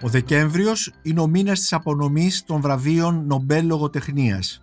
Ο 0.00 0.08
Δεκέμβριος 0.08 0.92
είναι 1.02 1.20
ο 1.20 1.26
μήνας 1.26 1.60
της 1.60 1.72
απονομής 1.72 2.44
των 2.44 2.60
βραβείων 2.60 3.26
Νομπέλ 3.26 3.66
Λογοτεχνίας. 3.66 4.62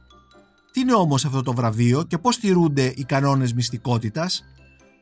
Τι 0.72 0.80
είναι 0.80 0.94
όμως 0.94 1.26
αυτό 1.26 1.42
το 1.42 1.54
βραβείο 1.54 2.04
και 2.04 2.18
πώς 2.18 2.40
τηρούνται 2.40 2.94
οι 2.96 3.04
κανόνες 3.04 3.54
μυστικότητας, 3.54 4.44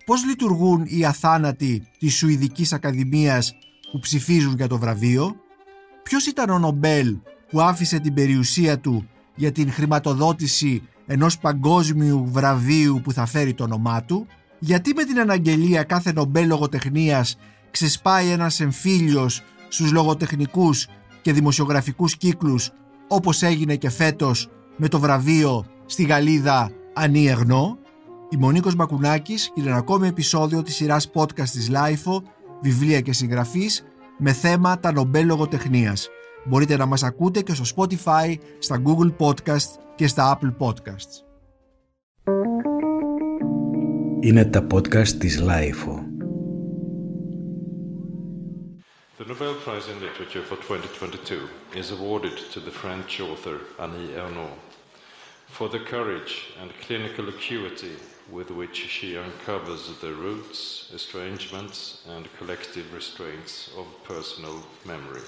πώς 0.06 0.26
λειτουργούν 0.26 0.84
οι 0.88 1.06
αθάνατοι 1.06 1.88
της 2.00 2.16
Σουηδικής 2.16 2.74
Ακαδημίας 2.74 3.56
που 3.92 4.00
ψηφίζουν 4.00 4.56
για 4.56 4.68
το 4.68 4.78
βραβείο, 4.78 5.36
ποιος 6.04 6.26
ήταν 6.26 6.50
ο 6.50 6.60
Νομπέλ 6.60 7.18
που 7.50 7.62
άφησε 7.62 8.00
την 8.00 8.14
περιουσία 8.14 8.80
του 8.80 9.08
για 9.36 9.52
την 9.52 9.72
χρηματοδότηση 9.72 10.82
ενός 11.06 11.38
παγκόσμιου 11.38 12.28
βραβείου 12.32 13.02
που 13.04 13.12
θα 13.12 13.26
φέρει 13.26 13.54
το 13.54 13.64
όνομά 13.64 14.04
του, 14.04 14.28
γιατί 14.60 14.94
με 14.94 15.04
την 15.04 15.20
αναγγελία 15.20 15.84
κάθε 15.84 16.12
Νομπέλ 16.12 16.48
λογοτεχνίας 16.48 17.38
ξεσπάει 17.72 18.30
ένας 18.30 18.60
εμφύλιος 18.60 19.42
στους 19.74 19.92
λογοτεχνικούς 19.92 20.88
και 21.22 21.34
δημοσιογραφικούς 21.34 22.18
κύκλους 22.18 22.72
όπως 23.08 23.42
έγινε 23.42 23.76
και 23.76 23.90
φέτος 23.90 24.50
με 24.78 24.88
το 24.88 25.00
βραβείο 25.00 25.66
στη 25.86 26.04
Γαλλίδα 26.04 26.72
Ανί 26.94 27.28
Ερνό. 27.28 27.78
Είμαι 28.30 28.38
ο 28.38 28.44
Νίκος 28.44 28.76
Μπακουνάκης 28.76 29.52
και 29.54 29.62
ένα 29.62 29.76
ακόμη 29.76 30.08
επεισόδιο 30.08 30.62
της 30.62 30.76
σειράς 30.76 31.12
podcast 31.14 31.50
της 31.50 31.70
LiFO, 31.70 32.24
Βιβλία 32.62 33.02
και 33.02 33.14
Συγγραφείς 33.14 33.84
με 34.18 34.32
θέμα 34.32 34.80
τα 34.80 34.92
Νομπέλ 34.92 35.26
Λογοτεχνίας. 35.26 36.10
Μπορείτε 36.46 36.78
να 36.78 36.86
μας 36.86 37.04
ακούτε 37.04 37.42
και 37.42 37.54
στο 37.54 37.64
Spotify, 37.76 38.36
στα 38.60 38.82
Google 38.86 39.16
Podcast 39.18 39.80
και 39.96 40.08
στα 40.08 40.40
Apple 40.40 40.68
Podcasts. 40.68 41.24
Είναι 44.20 44.46
τα 44.46 44.68
podcast 44.72 45.08
της 45.08 45.40
Λάιφο. 45.40 46.03
The 49.24 49.30
Nobel 49.30 49.56
Prize 49.64 49.88
in 49.88 50.02
Literature 50.02 50.44
for 50.50 50.58
2022 50.58 51.48
is 51.82 51.92
awarded 51.92 52.38
to 52.54 52.60
the 52.60 52.72
French 52.82 53.22
author 53.22 53.58
Annie 53.80 54.12
Ernaux 54.24 54.56
for 55.48 55.70
the 55.70 55.80
courage 55.94 56.34
and 56.62 56.70
clinical 56.86 57.26
acuity 57.30 57.96
with 58.36 58.50
which 58.60 58.78
she 58.96 59.10
uncovers 59.26 59.84
the 60.02 60.12
roots, 60.26 60.60
estrangements, 61.00 61.78
and 62.14 62.24
collective 62.38 62.88
restraints 63.00 63.54
of 63.80 63.86
personal 64.14 64.58
memory. 64.86 65.24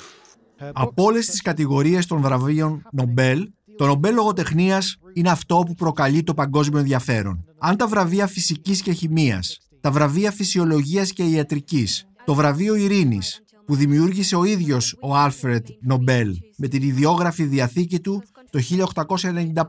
Από 0.73 1.03
όλε 1.03 1.19
τι 1.19 1.41
κατηγορίε 1.41 1.99
των 2.07 2.21
βραβείων 2.21 2.87
Νομπέλ, 2.91 3.51
το 3.77 3.85
Νομπέλ 3.85 4.13
Λογοτεχνία 4.13 4.81
είναι 5.13 5.29
αυτό 5.29 5.63
που 5.67 5.73
προκαλεί 5.73 6.23
το 6.23 6.33
παγκόσμιο 6.33 6.79
ενδιαφέρον. 6.79 7.45
Αν 7.59 7.77
τα 7.77 7.87
βραβεία 7.87 8.27
φυσική 8.27 8.81
και 8.81 8.91
χημεία, 8.91 9.43
τα 9.81 9.91
βραβεία 9.91 10.31
φυσιολογία 10.31 11.05
και 11.05 11.23
ιατρική, 11.23 11.87
το 12.25 12.33
βραβείο 12.33 12.75
Ειρήνη, 12.75 13.19
που 13.65 13.75
δημιούργησε 13.75 14.35
ο 14.35 14.43
ίδιος 14.43 14.97
ο 15.01 15.15
Άλφρετ 15.15 15.67
Νομπέλ 15.81 16.37
με 16.57 16.67
την 16.67 16.83
ιδιόγραφη 16.83 17.43
διαθήκη 17.43 17.99
του 17.99 18.23
το 18.49 18.59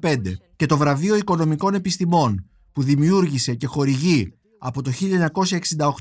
1895 0.01 0.17
και 0.57 0.67
το 0.67 0.77
βραβείο 0.77 1.17
Οικονομικών 1.17 1.75
Επιστημών 1.75 2.51
που 2.73 2.83
δημιούργησε 2.83 3.55
και 3.55 3.67
χορηγεί 3.67 4.33
από 4.59 4.83
το 4.83 4.93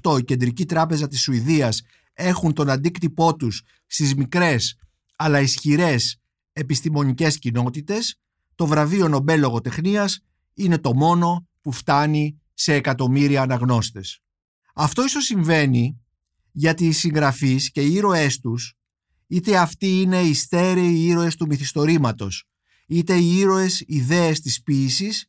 1968 0.04 0.20
η 0.20 0.24
Κεντρική 0.24 0.66
Τράπεζα 0.66 1.08
της 1.08 1.22
Σουηδίας 1.22 1.82
έχουν 2.14 2.54
τον 2.54 2.70
αντίκτυπό 2.70 3.36
τους 3.36 3.62
στις 3.86 4.16
μικρές 4.16 4.78
αλλά 5.16 5.40
ισχυρές 5.40 6.20
επιστημονικές 6.54 7.40
κοινότητες, 7.40 8.20
το 8.56 8.66
βραβείο 8.66 9.08
Νομπέλ 9.08 9.40
Λογοτεχνίας 9.40 10.20
είναι 10.54 10.78
το 10.78 10.96
μόνο 10.96 11.48
που 11.62 11.72
φτάνει 11.72 12.42
σε 12.54 12.74
εκατομμύρια 12.74 13.42
αναγνώστες. 13.42 14.20
Αυτό 14.76 15.04
ίσως 15.04 15.24
συμβαίνει 15.24 16.05
γιατί 16.58 16.88
οι 16.88 16.92
συγγραφείς 16.92 17.72
και 17.72 17.82
οι 17.82 17.94
ήρωές 17.94 18.40
τους, 18.40 18.74
είτε 19.28 19.58
αυτοί 19.58 20.02
είναι 20.02 20.22
οι 20.22 20.34
στέρεοι 20.34 21.06
ήρωες 21.06 21.36
του 21.36 21.46
μυθιστορήματος, 21.46 22.44
είτε 22.88 23.18
οι 23.18 23.38
ήρωες 23.38 23.84
ιδέες 23.88 24.40
της 24.40 24.62
ποίησης, 24.62 25.26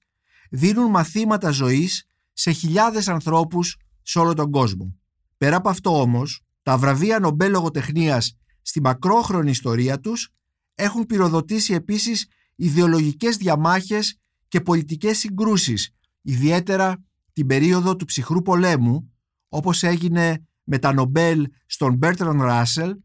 δίνουν 0.50 0.90
μαθήματα 0.90 1.50
ζωής 1.50 2.04
σε 2.32 2.50
χιλιάδες 2.50 3.08
ανθρώπους 3.08 3.76
σε 4.02 4.18
όλο 4.18 4.34
τον 4.34 4.50
κόσμο. 4.50 4.94
Πέρα 5.36 5.56
από 5.56 5.68
αυτό 5.68 6.00
όμως, 6.00 6.40
τα 6.62 6.78
βραβεία 6.78 7.18
Νομπέλ 7.18 7.50
Λογοτεχνίας 7.50 8.36
στη 8.62 8.80
μακρόχρονη 8.80 9.50
ιστορία 9.50 10.00
τους 10.00 10.28
έχουν 10.74 11.06
πυροδοτήσει 11.06 11.74
επίσης 11.74 12.26
ιδεολογικές 12.56 13.36
διαμάχες 13.36 14.18
και 14.48 14.60
πολιτικές 14.60 15.18
συγκρούσεις, 15.18 15.94
ιδιαίτερα 16.22 17.04
την 17.32 17.46
περίοδο 17.46 17.96
του 17.96 18.04
ψυχρού 18.04 18.42
πολέμου, 18.42 19.12
όπως 19.48 19.82
έγινε 19.82 20.46
με 20.66 20.78
τα 20.78 20.92
Νομπέλ 20.92 21.46
στον 21.66 21.94
Μπέρτραν 21.94 22.42
Ράσελ, 22.42 22.96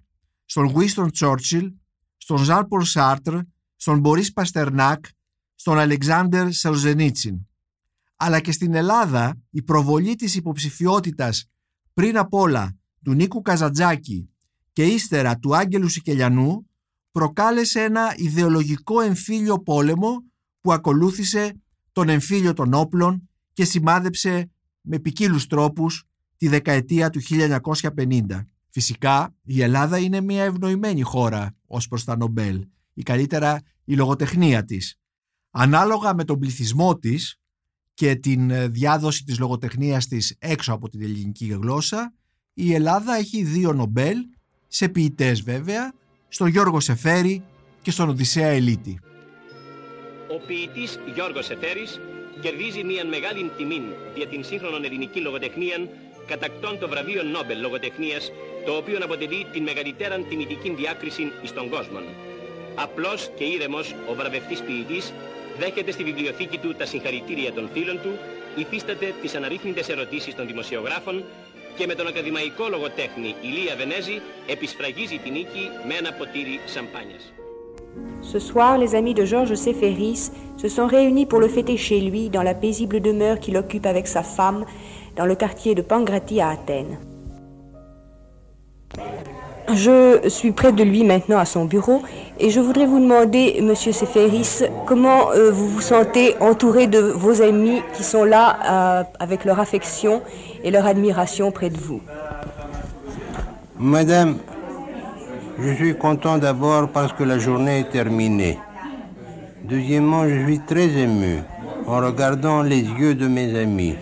στον 0.46 0.74
Winston 0.76 1.08
Churchill, 1.20 1.72
στον 2.18 2.38
Ζαν 2.38 2.68
Πολ 2.68 2.84
Σάρτρ, 2.84 3.38
στον 3.76 4.00
Μπορίς 4.00 4.34
Παστερνάκ, 4.34 5.06
στον 5.56 5.80
Αλεξάνδερ 5.80 6.52
Σολζενίτσιν. 6.52 7.36
Αλλά 8.16 8.40
και 8.40 8.52
στην 8.52 8.74
Ελλάδα 8.74 9.38
η 9.50 9.62
προβολή 9.62 10.16
της 10.16 10.36
υποψηφιότητας 10.36 11.50
πριν 11.94 12.18
απ' 12.18 12.34
όλα 12.34 12.78
του 13.04 13.14
Νίκου 13.14 13.42
Καζατζάκη 13.42 14.30
και 14.74 14.86
ύστερα 14.86 15.38
του 15.38 15.56
Άγγελου 15.56 15.88
Σικελιανού 15.88 16.70
προκάλεσε 17.12 17.84
ένα 17.84 18.14
ιδεολογικό 18.16 19.02
εμφύλιο 19.02 19.60
πόλεμο 19.60 20.24
που 20.62 20.74
ακολούθησε 20.74 21.62
τον 21.92 22.10
εμφύλιο 22.10 22.54
των 22.54 22.74
όπλων 22.74 23.30
και 23.54 23.66
σημάδεψε 23.66 24.52
με 24.82 25.00
ποικίλους 25.00 25.48
τρόπους 25.48 26.06
τη 26.41 26.47
δεκαετία 26.47 27.09
του 27.09 27.22
1950. 27.97 28.47
Φυσικά 28.69 29.35
η 29.44 29.62
Ελλάδα 29.62 29.97
είναι 29.97 30.22
μια 30.22 30.44
ευνοημένη 30.44 31.02
χώρα 31.02 31.56
ως 31.66 31.88
προς 31.88 32.03
τα 32.03 32.18
Νομπέλ 32.18 32.68
ή 32.94 33.03
καλύτερα 33.03 33.62
η 33.85 33.96
λογοτεχνία 33.96 34.66
της. 34.66 34.96
Ανάλογα 35.51 36.13
με 36.13 36.24
τον 36.24 36.40
πληθυσμό 36.40 36.97
της 36.97 37.40
και 37.94 38.16
την 38.16 38.50
ε, 38.50 38.68
διάδοση 38.68 39.24
της 39.24 39.40
λογοτεχνίας 39.40 40.07
της 40.07 40.35
έξω 40.40 40.74
από 40.74 40.90
την 40.90 41.01
ελληνική 41.01 41.46
γλώσσα 41.46 42.13
η 42.53 42.74
Ελλάδα 42.74 43.16
έχει 43.16 43.44
δύο 43.44 43.74
Νομπέλ 43.74 44.18
σε 44.68 44.90
ποιητές 44.90 45.41
βέβαια, 45.41 45.94
στον 46.28 46.47
Γιώργο 46.47 46.80
Σεφέρη 46.80 47.44
και 47.81 47.91
στον 47.91 48.09
Οδυσσέα 48.09 48.47
Ελίτη. 48.47 49.00
Ο 50.28 50.46
ποιητής 50.47 51.00
Γιώργος 51.13 51.46
Σεφέρης 51.46 52.00
κερδίζει 52.41 52.84
μια 52.84 53.06
μεγάλη 53.06 53.51
τιμή 53.57 53.81
για 54.16 54.28
την 54.28 54.44
σύγχρονη 54.44 54.85
ελληνική 54.85 55.19
λογοτεχνία 55.19 55.78
κατακτών 56.34 56.74
το 56.80 56.88
βραβείο 56.94 57.24
Νόμπελ 57.24 57.59
λογοτεχνίας, 57.62 58.31
το 58.66 58.72
οποίο 58.80 58.97
αποτελεί 59.08 59.40
την 59.53 59.64
μεγαλύτερα 59.64 60.16
τιμητική 60.30 60.69
διάκριση 60.80 61.24
στον 61.44 61.69
κόσμο. 61.69 62.00
Απλός 62.75 63.30
και 63.38 63.44
ήρεμος 63.44 63.96
ο 64.09 64.14
βραβευτής 64.19 64.59
ποιητής 64.68 65.14
δέχεται 65.59 65.92
στη 65.92 66.03
βιβλιοθήκη 66.03 66.58
του 66.58 66.75
τα 66.80 66.86
συγχαρητήρια 66.86 67.52
των 67.53 67.69
φίλων 67.74 67.97
του, 68.03 68.12
υφίσταται 68.56 69.08
τις 69.22 69.36
αναρρύθμιτες 69.36 69.90
ερωτήσεις 69.90 70.36
των 70.36 70.46
δημοσιογράφων 70.47 71.24
και 71.78 71.86
με 71.86 71.96
τον 71.96 72.08
ακαδημαϊκό 72.08 72.66
λογοτέχνη 72.69 73.36
Ηλία 73.42 73.75
Βενέζη 73.78 74.22
επισφραγίζει 74.48 75.18
την 75.24 75.31
νίκη 75.31 75.66
με 75.88 75.94
ένα 76.02 76.12
ποτήρι 76.18 76.59
σαμπάνιας. 76.66 77.24
Ce 78.31 78.40
soir, 78.40 78.78
les 78.78 78.96
amis 79.00 79.16
de 79.19 79.25
Georges 79.25 79.56
Séferis 79.56 80.22
se 80.62 80.69
sont 80.75 80.88
réunis 80.88 81.25
pour 81.25 81.40
le 81.46 81.50
fêter 81.56 81.75
chez 81.88 82.00
lui 82.08 82.30
dans 82.30 82.46
la 82.50 82.56
paisible 82.63 83.02
demeure 83.02 83.38
qu'il 83.44 83.58
occupe 83.58 83.86
avec 83.94 84.08
sa 84.16 84.24
femme 84.38 84.62
dans 85.16 85.26
le 85.26 85.36
quartier 85.36 85.76
de 85.76 85.82
Pangrati 85.82 86.42
à 86.42 86.50
Athènes. 86.50 86.98
Je 89.74 90.28
suis 90.28 90.52
près 90.52 90.74
de 90.74 90.84
lui 90.84 91.04
maintenant 91.06 91.38
à 91.38 91.46
son 91.46 91.66
bureau 91.66 92.02
et 92.40 92.50
je 92.50 92.60
voudrais 92.60 92.86
vous 92.86 93.00
demander, 93.00 93.60
Monsieur 93.62 93.94
Seferis, 93.94 94.64
comment 94.86 95.32
euh, 95.32 95.50
vous 95.52 95.68
vous 95.68 95.82
sentez 95.82 96.36
entouré 96.42 96.88
de 96.88 97.00
vos 97.00 97.42
amis 97.42 97.82
qui 97.94 98.04
sont 98.04 98.26
là 98.26 98.58
euh, 99.00 99.04
avec 99.20 99.46
leur 99.46 99.60
affection 99.60 100.22
et 100.64 100.72
leur 100.72 100.86
admiration 100.86 101.52
près 101.52 101.70
de 101.70 101.78
vous? 101.78 102.02
Madame, 103.80 104.38
je 105.60 105.74
suis 105.74 105.96
content 105.96 106.38
d'abord 106.38 106.90
parce 106.90 107.14
que 107.14 107.24
la 107.24 107.40
journée 107.40 107.80
est 107.80 107.92
terminée. 107.92 108.60
Deuxièmement, 109.64 110.28
je 110.28 110.44
suis 110.46 110.60
très 110.60 110.90
ému 110.90 111.40
en 111.88 111.98
regardant 111.98 112.62
les 112.62 112.81
yeux 112.81 113.16
de 113.16 113.28
mes 113.28 113.57
amis. 113.57 113.96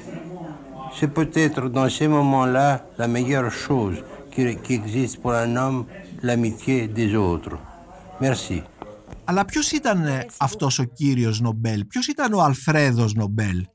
C'est 0.98 1.14
peut-être 1.20 1.70
dans 1.70 1.90
ces 1.90 2.08
moments-là 2.08 2.68
la 2.98 3.08
meilleure 3.08 3.52
chose 3.52 3.98
qui, 4.32 4.42
qui 4.64 4.74
existe 4.74 5.16
pour 5.22 5.34
un 5.34 5.56
homme, 5.56 5.86
l'amitié 6.22 6.88
des 6.88 7.16
autres. 7.16 7.58
Merci. 8.20 8.64
Αλλά 9.26 9.46
ποιος 9.46 9.72
ήταν 9.72 10.06
ε, 10.06 10.26
αυτός 10.38 10.80
ο 10.80 10.84
κύριος 10.84 11.40
Νομπέλ, 11.40 11.86
ποιος 11.86 12.08
ήταν 12.08 12.34
ο 12.34 12.42
Αλφρέδος 12.42 13.14
Νομπέλ; 13.14 13.66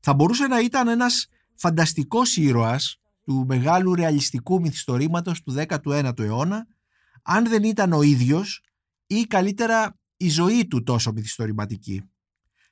Θα 0.00 0.14
μπορούσε 0.14 0.46
να 0.46 0.60
ήταν 0.60 0.88
ένας 0.88 1.26
φανταστικός 1.54 2.36
ήρωας 2.36 2.96
του 3.24 3.44
μεγάλου 3.48 3.94
ρεαλιστικού 3.94 4.60
μυθιστορήματος 4.60 5.42
του 5.42 5.54
19ου 5.68 6.18
αιώνα, 6.18 6.66
αν 7.22 7.48
δεν 7.48 7.62
ήταν 7.62 7.92
ο 7.92 8.02
ίδιος 8.02 8.62
ή 9.06 9.22
καλύτερα 9.22 9.98
η 10.16 10.28
ζωή 10.28 10.66
του 10.66 10.82
τόσο 10.82 11.12
μυθιστορηματική. 11.12 12.02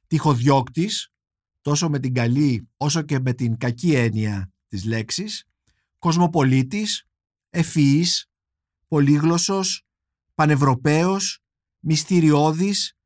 Τυχοδιώκτης, 0.07 1.12
τόσο 1.63 1.89
με 1.89 1.99
την 1.99 2.15
καλή 2.15 2.69
όσο 2.77 3.03
και 3.03 3.19
με 3.19 3.33
την 3.33 3.57
κακή 3.57 3.95
έννοια 3.95 4.53
της 4.69 4.85
λέξης, 4.85 5.45
κοσμοπολίτης, 5.99 7.05
ευφυής, 7.51 8.27
πολύγλωσσος, 8.89 9.83
πανευρωπαίος, 10.35 11.39
μυστηριώδης, 11.79 12.97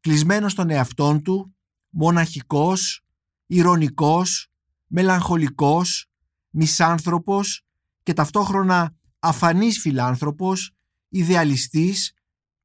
κλεισμένος 0.00 0.52
στον 0.52 0.70
εαυτόν 0.70 1.22
του, 1.22 1.56
μοναχικός, 1.88 3.04
ηρωνικός, 3.46 4.48
μελαγχολικός, 4.86 6.06
μισάνθρωπος 6.50 7.62
και 8.02 8.12
ταυτόχρονα 8.12 8.94
αφανής 9.18 9.80
φιλάνθρωπος, 9.80 10.72
ιδεαλιστής 11.08 12.12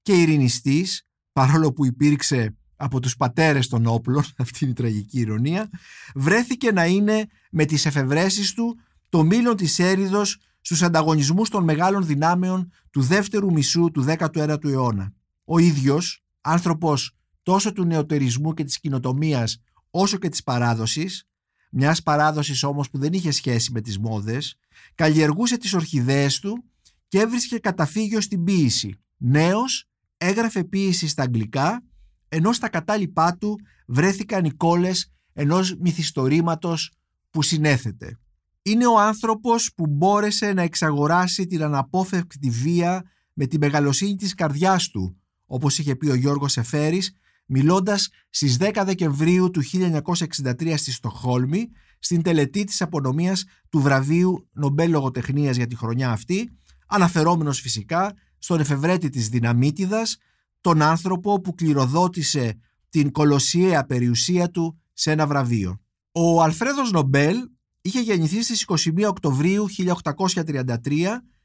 και 0.02 0.22
ειρηνιστής, 0.22 1.04
παρόλο 1.32 1.74
που 1.74 1.86
υπήρξε 1.86 2.56
από 2.75 3.00
τους 3.00 3.16
πατέρες 3.16 3.68
των 3.68 3.86
όπλων, 3.86 4.24
αυτή 4.38 4.57
είναι 4.62 4.72
η 4.72 4.75
τραγική 4.75 5.19
ηρωνία, 5.19 5.69
βρέθηκε 6.16 6.72
να 6.72 6.86
είναι 6.86 7.27
με 7.51 7.66
τις 7.66 7.86
εφευρέσεις 7.86 8.54
του 8.54 8.77
το 9.10 9.24
μήλον 9.24 9.56
της 9.56 9.80
έριδος 9.80 10.38
στους 10.62 10.81
ανταγωνισμούς 10.81 11.50
των 11.50 11.63
μεγάλων 11.63 12.06
δυνάμεων 12.06 12.72
του 12.92 13.01
δεύτερου 13.01 13.51
μισού 13.51 13.92
του 13.92 14.06
19ου 14.07 14.66
αιώνα. 14.66 15.13
Ο 15.45 15.60
ίδιος, 15.60 16.24
άνθρωπος 16.42 17.16
τόσο 17.44 17.74
του 17.74 17.86
νεοτερισμού 17.86 18.54
και 18.54 18.63
της 18.63 18.80
κοινοτομίας 18.80 19.62
όσο 19.89 20.18
και 20.18 20.30
της 20.30 20.44
παράδοσης, 20.44 21.27
μιας 21.72 22.04
παράδοσης 22.04 22.63
όμως 22.63 22.89
που 22.89 22.98
δεν 22.98 23.13
είχε 23.13 23.31
σχέση 23.31 23.72
με 23.72 23.81
τις 23.81 24.00
μόδες, 24.00 24.57
καλλιεργούσε 24.95 25.57
τις 25.57 25.74
ορχιδέες 25.74 26.39
του 26.39 26.63
και 27.07 27.19
έβρισκε 27.19 27.57
καταφύγιο 27.57 28.22
στην 28.22 28.44
ποίηση. 28.44 29.00
Νέος, 29.18 29.89
έγραφε 30.18 30.63
ποίηση 30.63 31.07
στα 31.07 31.24
αγγλικά, 31.24 31.83
ενώ 32.30 32.54
στα 32.54 32.69
κατάλοιπά 32.69 33.38
του 33.38 33.60
βρέθηκαν 33.88 34.45
οι 34.45 34.51
κόλλες 34.51 35.12
ενός 35.33 35.75
μυθιστορήματος 35.80 36.92
που 37.30 37.42
συνέθετε. 37.42 38.19
Είναι 38.62 38.88
ο 38.88 39.00
άνθρωπος 39.00 39.72
που 39.75 39.88
μπόρεσε 39.88 40.54
να 40.54 40.62
εξαγοράσει 40.62 41.45
την 41.45 41.63
αναπόφευκτη 41.63 42.50
βία 42.50 43.04
με 43.33 43.45
τη 43.45 43.57
μεγαλοσύνη 43.57 44.16
της 44.16 44.33
καρδιάς 44.33 44.88
του, 44.88 45.22
όπως 45.45 45.77
είχε 45.77 45.95
πει 45.95 46.10
ο 46.10 46.16
Γιώργος 46.16 46.57
Εφέρης, 46.57 47.16
μιλώντας 47.45 48.10
στις 48.30 48.57
10 48.57 48.83
Δεκεμβρίου 48.86 49.50
του 49.51 49.62
1963 49.62 50.77
στη 50.77 50.92
Στοχόλμη, 50.92 51.69
στην 52.00 52.22
τελετή 52.22 52.63
της 52.63 52.81
απονομίας 52.81 53.44
του 53.69 53.80
βραβείου 53.80 54.50
Νομπέλ 54.54 54.89
Λογοτεχνίας 54.89 55.56
για 55.56 55.68
τη 55.68 55.75
χρονιά 55.75 56.12
αυτή, 56.12 56.50
αναφερόμενος 56.88 57.60
φυσικά 57.60 58.13
στον 58.38 58.60
εφευρέτη 58.60 59.10
της 59.10 59.30
Δυναμίτιδας, 59.30 60.18
τον 60.66 60.82
άνθρωπο 60.82 61.42
που 61.42 61.56
κληροδότησε 61.56 62.58
την 62.90 63.12
κολοσιαία 63.12 63.86
περιουσία 63.86 64.50
του 64.50 64.82
σε 64.94 65.12
ένα 65.12 65.28
βραβείο. 65.28 65.82
Ο 66.12 66.42
Αλφρέδος 66.42 66.92
Νομπέλ 66.92 67.38
είχε 67.82 68.00
γεννηθεί 68.00 68.44
στις 68.44 68.66
21 68.68 69.08
Οκτωβρίου 69.08 69.66
1833 69.78 70.76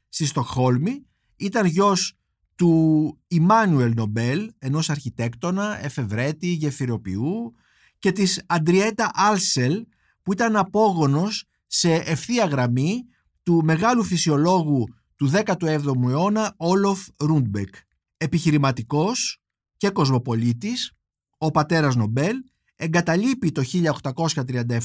στη 0.09 0.25
Στοχόλμη, 0.25 1.05
ήταν 1.35 1.65
γιος 1.65 2.13
του 2.55 3.17
Ιμάνουελ 3.27 3.93
Νομπέλ, 3.95 4.51
ενός 4.59 4.89
αρχιτέκτονα, 4.89 5.83
εφευρέτη, 5.85 6.47
γεφυροποιού 6.47 7.53
και 7.99 8.11
της 8.11 8.43
Αντριέτα 8.45 9.11
Άλσελ 9.13 9.85
που 10.23 10.33
ήταν 10.33 10.55
απόγονος 10.55 11.45
σε 11.67 11.93
ευθεία 11.93 12.45
γραμμή 12.45 13.03
του 13.43 13.61
μεγάλου 13.63 14.03
φυσιολόγου 14.03 14.83
του 15.15 15.31
17ου 15.33 16.09
αιώνα 16.09 16.53
Όλοφ 16.57 17.07
Ρούντμπεκ. 17.17 17.75
Επιχειρηματικός 18.23 19.41
και 19.77 19.89
κοσμοπολίτης, 19.89 20.91
ο 21.37 21.51
πατέρας 21.51 21.95
Νομπέλ 21.95 22.35
εγκαταλείπει 22.75 23.51
το 23.51 23.61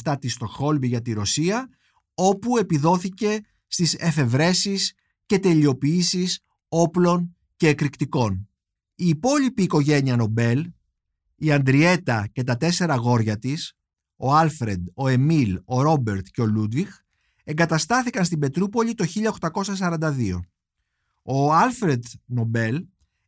1837 0.02 0.16
τη 0.20 0.32
Στοκχόλμη 0.32 0.86
για 0.86 1.02
τη 1.02 1.12
Ρωσία 1.12 1.68
όπου 2.14 2.56
επιδόθηκε 2.56 3.40
στις 3.66 3.94
εφευρέσεις 3.94 4.92
και 5.26 5.38
τελειοποιήσεις 5.38 6.40
όπλων 6.68 7.36
και 7.56 7.68
εκρηκτικών. 7.68 8.48
Η 8.94 9.08
υπόλοιπη 9.08 9.62
οικογένεια 9.62 10.16
Νομπέλ, 10.16 10.72
η 11.36 11.52
Αντριέτα 11.52 12.28
και 12.32 12.42
τα 12.42 12.56
τέσσερα 12.56 12.94
αγόρια 12.94 13.38
της, 13.38 13.72
ο 14.16 14.34
Άλφρεντ, 14.34 14.86
ο 14.94 15.08
Εμίλ, 15.08 15.60
ο 15.64 15.82
Ρόμπερτ 15.82 16.26
και 16.32 16.40
ο 16.40 16.46
Λούντβιχ, 16.46 16.96
εγκαταστάθηκαν 17.44 18.24
στην 18.24 18.38
Πετρούπολη 18.38 18.94
το 18.94 19.04
1842. 19.78 20.40
Ο 21.22 21.52
Άλφρεντ 21.52 22.04
Νομπέλ 22.24 22.86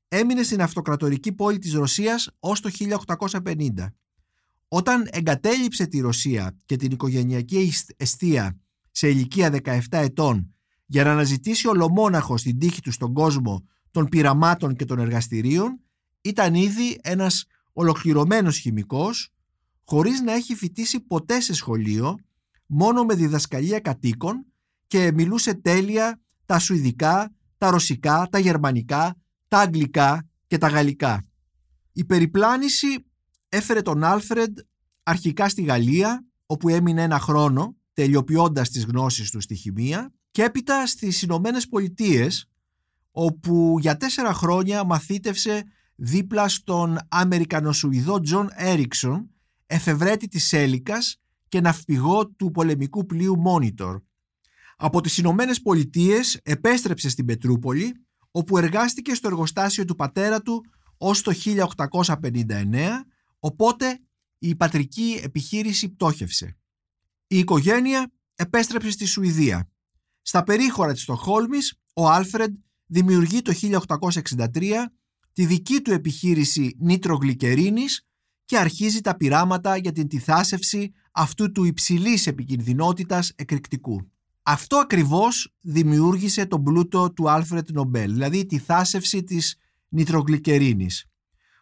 έμεινε 0.09 0.43
στην 0.43 0.63
αυτοκρατορική 0.63 1.33
πόλη 1.33 1.59
της 1.59 1.73
Ρωσίας 1.73 2.31
ως 2.39 2.61
το 2.61 2.71
1850. 3.45 3.71
Όταν 4.69 5.09
εγκατέλειψε 5.11 5.87
τη 5.87 6.01
Ρωσία 6.01 6.57
και 6.65 6.77
την 6.77 6.91
οικογενειακή 6.91 7.73
εστία 7.97 8.59
σε 8.91 9.09
ηλικία 9.09 9.61
17 9.65 9.81
ετών 9.91 10.55
για 10.87 11.05
να 11.05 11.13
αναζητήσει 11.13 11.69
ολομόναχο 11.69 12.37
στην 12.37 12.59
τύχη 12.59 12.81
του 12.81 12.93
στον 12.93 13.13
κόσμο 13.13 13.65
των 13.91 14.09
πειραμάτων 14.09 14.77
και 14.77 14.85
των 14.85 14.99
εργαστηρίων, 14.99 15.81
ήταν 16.21 16.55
ήδη 16.55 16.99
ένας 17.03 17.45
ολοκληρωμένος 17.73 18.59
χημικός, 18.59 19.33
χωρίς 19.85 20.21
να 20.21 20.33
έχει 20.33 20.55
φοιτήσει 20.55 21.01
ποτέ 21.01 21.41
σε 21.41 21.55
σχολείο, 21.55 22.19
μόνο 22.67 23.05
με 23.05 23.15
διδασκαλία 23.15 23.81
κατοίκων 23.81 24.47
και 24.87 25.13
μιλούσε 25.13 25.55
τέλεια 25.55 26.21
τα 26.47 26.59
σουηδικά, 26.59 27.35
τα 27.59 27.71
ρωσικά, 27.71 28.29
τα 28.31 28.39
γερμανικά, 28.39 29.17
τα 29.49 29.59
αγγλικά 29.59 30.29
και 30.47 30.59
τα 30.59 30.69
γαλλικά. 30.69 31.27
Η 31.93 32.05
περιπλάνηση 32.05 33.07
έφερε 33.49 33.83
τον 33.83 34.05
Άλφρεντ 34.05 34.59
αρχικά 35.03 35.49
στη 35.49 35.63
Γαλλία, 35.63 36.27
όπου 36.47 36.69
έμεινε 36.69 37.03
ένα 37.03 37.19
χρόνο, 37.19 37.77
τελειοποιώντας 37.93 38.71
τις 38.71 38.85
γνώσεις 38.85 39.31
του 39.31 39.41
στη 39.41 39.55
χημεία, 39.55 40.13
και 40.31 40.43
έπειτα 40.43 40.87
στις 40.87 41.23
Ηνωμένες 41.23 41.69
Πολιτείες, 41.69 42.49
όπου 43.11 43.77
για 43.81 43.97
τέσσερα 43.97 44.33
χρόνια 44.33 44.85
μαθήτευσε 44.85 45.65
δίπλα 45.95 46.49
στον 46.49 46.99
Αμερικανοσουηδό 47.09 48.21
Τζον 48.21 48.49
Έριξον, 48.53 49.31
εφευρέτη 49.67 50.29
της 50.29 50.53
έλικας 50.53 51.21
και 51.49 51.61
ναυπηγό 51.61 52.29
του 52.29 52.51
πολεμικού 52.51 53.07
πλοίου 53.07 53.43
Monitor. 53.47 54.01
Από 54.77 55.01
τις 55.01 55.19
Ηνωμένες 55.19 55.63
Πολιτείες 55.63 56.41
επέστρεψε 56.43 57.09
στην 57.09 57.25
Πετρούπολη, 57.25 58.07
όπου 58.31 58.59
εργάστηκε 58.59 59.15
στο 59.15 59.29
εργοστάσιο 59.29 59.85
του 59.85 59.95
πατέρα 59.95 60.43
του 60.43 60.65
ως 60.99 61.23
το 61.23 61.33
1859, 61.45 62.89
οπότε 63.39 64.01
η 64.39 64.57
πατρική 64.57 65.21
επιχείρηση 65.23 65.89
πτώχευσε. 65.89 66.57
Η 67.27 67.39
οικογένεια 67.39 68.13
επέστρεψε 68.35 68.91
στη 68.91 69.05
Σουηδία. 69.05 69.71
Στα 70.23 70.43
περίχωρα 70.43 70.93
της 70.93 71.03
Στοκχόλμης, 71.03 71.81
ο 71.95 72.09
Άλφρεντ 72.09 72.55
δημιουργεί 72.87 73.43
το 73.43 73.53
1863 73.53 74.73
τη 75.33 75.47
δική 75.47 75.81
του 75.81 75.93
επιχείρηση 75.93 76.77
νιτρογλυκερίνης 76.79 78.03
και 78.45 78.59
αρχίζει 78.59 79.01
τα 79.01 79.17
πειράματα 79.17 79.77
για 79.77 79.93
την 79.93 80.09
τιθάσευση 80.09 80.93
αυτού 81.13 81.53
του 81.53 81.65
υψηλής 81.65 82.27
επικινδυνότητας 82.27 83.33
εκρηκτικού. 83.37 84.11
Αυτό 84.51 84.77
ακριβώς 84.77 85.55
δημιούργησε 85.61 86.47
τον 86.47 86.63
πλούτο 86.63 87.13
του 87.13 87.31
Άλφρεντ 87.31 87.71
Νομπέλ, 87.71 88.13
δηλαδή 88.13 88.47
την 88.47 88.59
τιθάσευση 88.59 89.23
της 89.23 89.57
νιτρογλυκερίνης. 89.89 91.07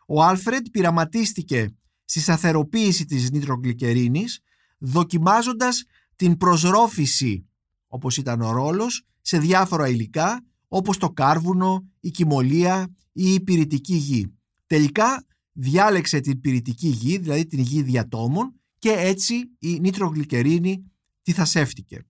Ο 0.07 0.23
Άλφρεντ 0.23 0.67
πειραματίστηκε 0.71 1.75
στη 2.05 2.21
σταθεροποίηση 2.21 3.05
της 3.05 3.31
νιτρογλυκερίνης, 3.31 4.41
δοκιμάζοντας 4.79 5.85
την 6.17 6.37
προσρόφηση, 6.37 7.47
όπως 7.87 8.17
ήταν 8.17 8.41
ο 8.41 8.53
ρόλος, 8.53 9.07
σε 9.21 9.39
διάφορα 9.39 9.89
υλικά, 9.89 10.45
όπως 10.69 10.99
το 10.99 11.11
κάρβουνο, 11.11 11.91
η 12.01 12.11
κοιμωλία 12.11 12.95
ή 13.13 13.35
η 13.35 13.41
πυρητική 13.41 13.95
γη. 13.95 14.35
Τελικά 14.67 15.27
διάλεξε 15.53 16.21
την 16.21 16.41
πυρητική 16.41 16.89
γη, 16.89 17.19
δηλαδή 17.19 17.47
την 17.47 17.61
γη 17.61 17.83
διατόμων, 17.83 18.61
και 18.79 18.91
έτσι 18.91 19.35
η 19.59 19.81
νητρογλυκερίνη 19.81 20.91
θασεύτηκε. 21.33 22.07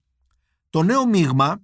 Το 0.77 0.83
νέο 0.83 1.07
μείγμα, 1.07 1.63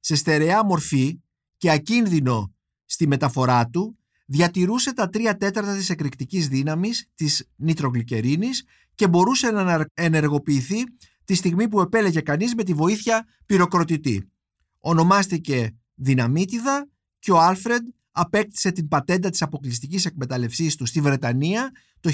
σε 0.00 0.14
στερεά 0.14 0.64
μορφή 0.64 1.20
και 1.56 1.70
ακίνδυνο 1.70 2.54
στη 2.84 3.06
μεταφορά 3.06 3.68
του, 3.68 3.98
διατηρούσε 4.26 4.92
τα 4.92 5.08
τρία 5.08 5.36
τέταρτα 5.36 5.76
της 5.76 5.90
εκρηκτικής 5.90 6.48
δύναμης 6.48 7.08
της 7.14 7.48
νητρογλυκερίνης 7.56 8.64
και 8.94 9.08
μπορούσε 9.08 9.50
να 9.50 9.86
ενεργοποιηθεί 9.94 10.76
τη 11.24 11.34
στιγμή 11.34 11.68
που 11.68 11.80
επέλεγε 11.80 12.20
κανείς 12.20 12.54
με 12.54 12.62
τη 12.62 12.74
βοήθεια 12.74 13.26
πυροκροτητή. 13.46 14.30
Ονομάστηκε 14.78 15.76
δυναμίτιδα 15.94 16.88
και 17.18 17.32
ο 17.32 17.38
Άλφρεντ 17.38 17.86
απέκτησε 18.10 18.70
την 18.70 18.88
πατέντα 18.88 19.30
της 19.30 19.42
αποκλειστικής 19.42 20.04
εκμεταλλευσής 20.04 20.76
του 20.76 20.86
στη 20.86 21.00
Βρετανία 21.00 21.70
το 22.00 22.10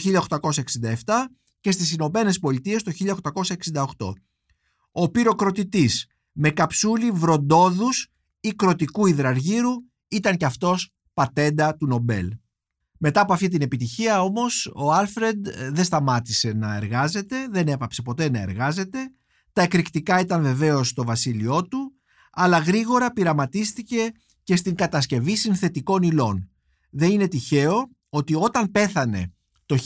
1867 1.04 1.26
και 1.60 1.70
στις 1.70 1.92
Ηνωμένες 1.92 2.38
Πολιτείες 2.38 2.82
το 2.82 2.92
1868. 3.72 4.12
Ο 4.90 5.10
πυροκροτητής 5.10 6.08
με 6.36 6.50
καψούλη 6.50 7.10
βροντόδους 7.10 8.08
ή 8.40 8.50
κροτικού 8.52 9.06
υδραργύρου 9.06 9.72
ήταν 10.08 10.36
και 10.36 10.44
αυτός 10.44 10.90
πατέντα 11.14 11.76
του 11.76 11.86
Νομπέλ. 11.86 12.36
Μετά 12.98 13.20
από 13.20 13.32
αυτή 13.32 13.48
την 13.48 13.62
επιτυχία 13.62 14.22
όμως 14.22 14.72
ο 14.74 14.92
Άλφρεντ 14.92 15.46
ε, 15.46 15.70
δεν 15.70 15.84
σταμάτησε 15.84 16.52
να 16.52 16.74
εργάζεται, 16.74 17.48
δεν 17.50 17.68
έπαψε 17.68 18.02
ποτέ 18.02 18.30
να 18.30 18.40
εργάζεται. 18.40 18.98
Τα 19.52 19.62
εκρηκτικά 19.62 20.20
ήταν 20.20 20.42
βεβαίως 20.42 20.92
το 20.92 21.04
βασίλειό 21.04 21.68
του, 21.68 21.92
αλλά 22.32 22.58
γρήγορα 22.58 23.12
πειραματίστηκε 23.12 24.12
και 24.42 24.56
στην 24.56 24.74
κατασκευή 24.74 25.36
συνθετικών 25.36 26.02
υλών. 26.02 26.50
Δεν 26.90 27.10
είναι 27.10 27.28
τυχαίο 27.28 27.90
ότι 28.08 28.34
όταν 28.34 28.70
πέθανε 28.70 29.32
το 29.66 29.76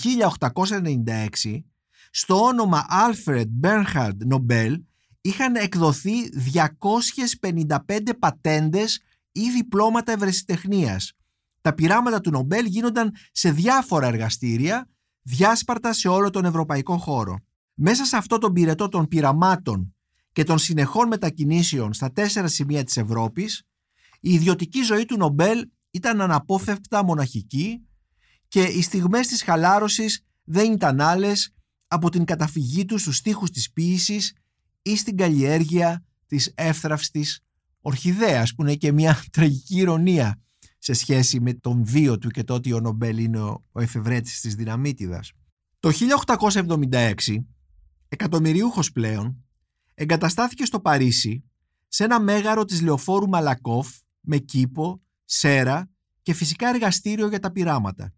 1896 1.44 1.62
στο 2.10 2.42
όνομα 2.42 2.86
Alfred 2.90 3.46
Bernhard 3.62 4.16
Nobel 4.32 4.76
είχαν 5.28 5.54
εκδοθεί 5.54 6.28
255 7.40 8.18
πατέντες 8.18 9.00
ή 9.32 9.50
διπλώματα 9.50 10.12
ευρεσιτεχνίας. 10.12 11.12
Τα 11.60 11.74
πειράματα 11.74 12.20
του 12.20 12.30
Νομπέλ 12.30 12.66
γίνονταν 12.66 13.12
σε 13.32 13.50
διάφορα 13.50 14.06
εργαστήρια, 14.06 14.88
διάσπαρτα 15.22 15.92
σε 15.92 16.08
όλο 16.08 16.30
τον 16.30 16.44
ευρωπαϊκό 16.44 16.98
χώρο. 16.98 17.38
Μέσα 17.74 18.04
σε 18.04 18.16
αυτό 18.16 18.38
τον 18.38 18.52
πυρετό 18.52 18.88
των 18.88 19.08
πειραμάτων 19.08 19.94
και 20.32 20.44
των 20.44 20.58
συνεχών 20.58 21.08
μετακινήσεων 21.08 21.92
στα 21.92 22.12
τέσσερα 22.12 22.48
σημεία 22.48 22.84
της 22.84 22.96
Ευρώπης, 22.96 23.62
η 24.20 24.34
ιδιωτική 24.34 24.82
ζωή 24.82 25.04
του 25.04 25.16
Νομπέλ 25.16 25.68
ήταν 25.90 26.20
αναπόφευκτα 26.20 27.04
μοναχική 27.04 27.86
και 28.48 28.62
οι 28.62 28.82
στιγμές 28.82 29.26
της 29.26 29.42
χαλάρωσης 29.42 30.24
δεν 30.44 30.72
ήταν 30.72 31.00
άλλες 31.00 31.54
από 31.88 32.10
την 32.10 32.24
καταφυγή 32.24 32.84
του 32.84 32.98
στους 32.98 33.16
στίχους 33.16 33.50
της 33.50 33.72
ποίησης 33.72 34.32
ή 34.90 34.96
στην 34.96 35.16
καλλιέργεια 35.16 36.04
της 36.26 36.52
εύθραυστης 36.54 37.40
ορχιδέας 37.80 38.54
που 38.54 38.62
είναι 38.62 38.74
και 38.74 38.92
μια 38.92 39.22
τραγική 39.32 39.76
ηρωνία 39.76 40.40
σε 40.78 40.92
σχέση 40.92 41.40
με 41.40 41.54
τον 41.54 41.84
βίο 41.84 42.18
του 42.18 42.28
και 42.28 42.44
το 42.44 42.54
ότι 42.54 42.72
ο 42.72 42.80
Νομπέλ 42.80 43.18
είναι 43.18 43.40
ο 43.40 43.64
εφευρέτης 43.72 44.40
της 44.40 44.54
δυναμίτιδας. 44.54 45.32
Το 45.80 45.90
1876, 46.90 47.14
εκατομμυριούχος 48.08 48.92
πλέον, 48.92 49.44
εγκαταστάθηκε 49.94 50.64
στο 50.64 50.80
Παρίσι 50.80 51.44
σε 51.88 52.04
ένα 52.04 52.20
μέγαρο 52.20 52.64
της 52.64 52.82
λεωφόρου 52.82 53.28
Μαλακόφ 53.28 53.88
με 54.20 54.38
κήπο, 54.38 55.00
σέρα 55.24 55.90
και 56.22 56.32
φυσικά 56.32 56.68
εργαστήριο 56.68 57.28
για 57.28 57.38
τα 57.38 57.52
πειράματα. 57.52 58.12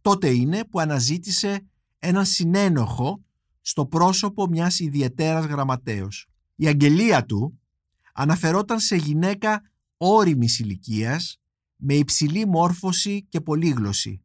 Τότε 0.00 0.28
είναι 0.28 0.64
που 0.64 0.80
αναζήτησε 0.80 1.66
έναν 1.98 2.24
συνένοχο 2.24 3.24
στο 3.68 3.86
πρόσωπο 3.86 4.46
μιας 4.46 4.78
ιδιαιτέρας 4.78 5.44
γραμματέως. 5.44 6.26
Η 6.54 6.66
αγγελία 6.66 7.24
του 7.24 7.60
αναφερόταν 8.14 8.80
σε 8.80 8.96
γυναίκα 8.96 9.62
ώριμης 9.96 10.58
ηλικίας 10.58 11.40
με 11.76 11.94
υψηλή 11.94 12.46
μόρφωση 12.46 13.26
και 13.28 13.40
πολύγλωσση. 13.40 14.22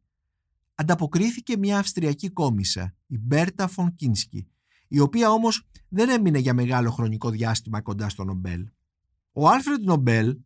Ανταποκρίθηκε 0.74 1.56
μια 1.56 1.78
αυστριακή 1.78 2.30
κόμισσα, 2.30 2.94
η 3.06 3.18
Μπέρτα 3.18 3.66
Φον 3.68 3.94
Κίνσκι, 3.94 4.48
η 4.88 5.00
οποία 5.00 5.30
όμως 5.30 5.66
δεν 5.88 6.08
έμεινε 6.08 6.38
για 6.38 6.54
μεγάλο 6.54 6.90
χρονικό 6.90 7.30
διάστημα 7.30 7.80
κοντά 7.80 8.08
στον 8.08 8.24
Νομπέλ. 8.24 8.68
Ο 9.32 9.48
Άλφρεντ 9.48 9.84
Νομπέλ 9.84 10.36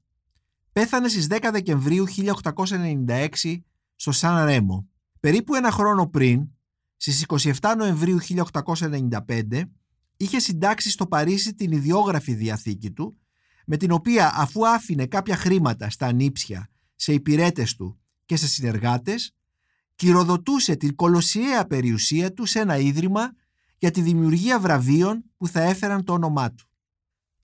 πέθανε 0.72 1.08
στις 1.08 1.26
10 1.30 1.48
Δεκεμβρίου 1.52 2.04
1896 2.08 3.58
στο 3.94 4.12
Σαν 4.12 4.44
Ρέμο. 4.44 4.88
Περίπου 5.20 5.54
ένα 5.54 5.70
χρόνο 5.70 6.08
πριν, 6.08 6.48
στις 7.00 7.24
27 7.60 7.74
Νοεμβρίου 7.76 8.18
1895, 8.20 9.62
είχε 10.16 10.38
συντάξει 10.38 10.90
στο 10.90 11.06
Παρίσι 11.06 11.54
την 11.54 11.72
ιδιόγραφη 11.72 12.34
διαθήκη 12.34 12.90
του, 12.90 13.18
με 13.66 13.76
την 13.76 13.90
οποία 13.90 14.32
αφού 14.34 14.68
άφηνε 14.68 15.06
κάποια 15.06 15.36
χρήματα 15.36 15.90
στα 15.90 16.06
ανήψια, 16.06 16.70
σε 16.94 17.12
υπηρέτες 17.12 17.74
του 17.74 18.00
και 18.24 18.36
σε 18.36 18.48
συνεργάτες, 18.48 19.34
κυροδοτούσε 19.94 20.76
την 20.76 20.94
κολοσιαία 20.94 21.66
περιουσία 21.66 22.32
του 22.32 22.44
σε 22.44 22.60
ένα 22.60 22.76
ίδρυμα 22.76 23.32
για 23.78 23.90
τη 23.90 24.00
δημιουργία 24.00 24.60
βραβείων 24.60 25.24
που 25.36 25.48
θα 25.48 25.60
έφεραν 25.60 26.04
το 26.04 26.12
όνομά 26.12 26.52
του. 26.52 26.68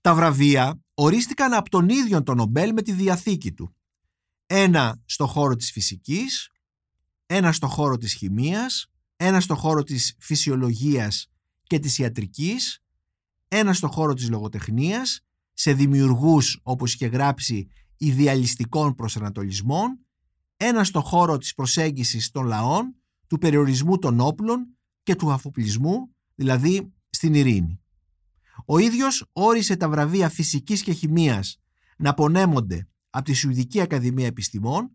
Τα 0.01 0.15
βραβεία 0.15 0.79
ορίστηκαν 0.93 1.53
από 1.53 1.69
τον 1.69 1.89
ίδιο 1.89 2.23
τον 2.23 2.37
Νομπέλ 2.37 2.73
με 2.73 2.81
τη 2.81 2.91
διαθήκη 2.91 3.51
του. 3.51 3.75
Ένα 4.45 5.01
στο 5.05 5.27
χώρο 5.27 5.55
της 5.55 5.71
φυσικής, 5.71 6.49
ένα 7.25 7.51
στο 7.51 7.67
χώρο 7.67 7.97
της 7.97 8.13
χημείας, 8.13 8.87
ένα 9.15 9.39
στο 9.39 9.55
χώρο 9.55 9.83
της 9.83 10.15
φυσιολογίας 10.19 11.27
και 11.63 11.79
της 11.79 11.97
ιατρικής, 11.97 12.83
ένα 13.47 13.73
στο 13.73 13.87
χώρο 13.87 14.13
της 14.13 14.29
λογοτεχνίας, 14.29 15.19
σε 15.53 15.73
δημιουργούς 15.73 16.59
όπως 16.63 16.93
είχε 16.93 17.07
γράψει 17.07 17.67
ιδεαλιστικών 17.97 18.95
προσανατολισμών, 18.95 19.99
ένα 20.57 20.83
στο 20.83 21.01
χώρο 21.01 21.37
της 21.37 21.53
προσέγγισης 21.53 22.31
των 22.31 22.45
λαών, 22.45 22.95
του 23.27 23.37
περιορισμού 23.37 23.97
των 23.97 24.19
όπλων 24.19 24.77
και 25.03 25.15
του 25.15 25.31
αφοπλισμού, 25.31 26.15
δηλαδή 26.35 26.93
στην 27.09 27.33
ειρήνη. 27.33 27.79
Ο 28.65 28.77
ίδιος 28.77 29.25
όρισε 29.33 29.75
τα 29.75 29.89
βραβεία 29.89 30.29
φυσικής 30.29 30.81
και 30.83 30.93
χημείας 30.93 31.59
να 31.97 32.13
πονέμονται 32.13 32.87
από 33.09 33.25
τη 33.25 33.33
Σουηδική 33.33 33.81
Ακαδημία 33.81 34.25
Επιστημών, 34.25 34.91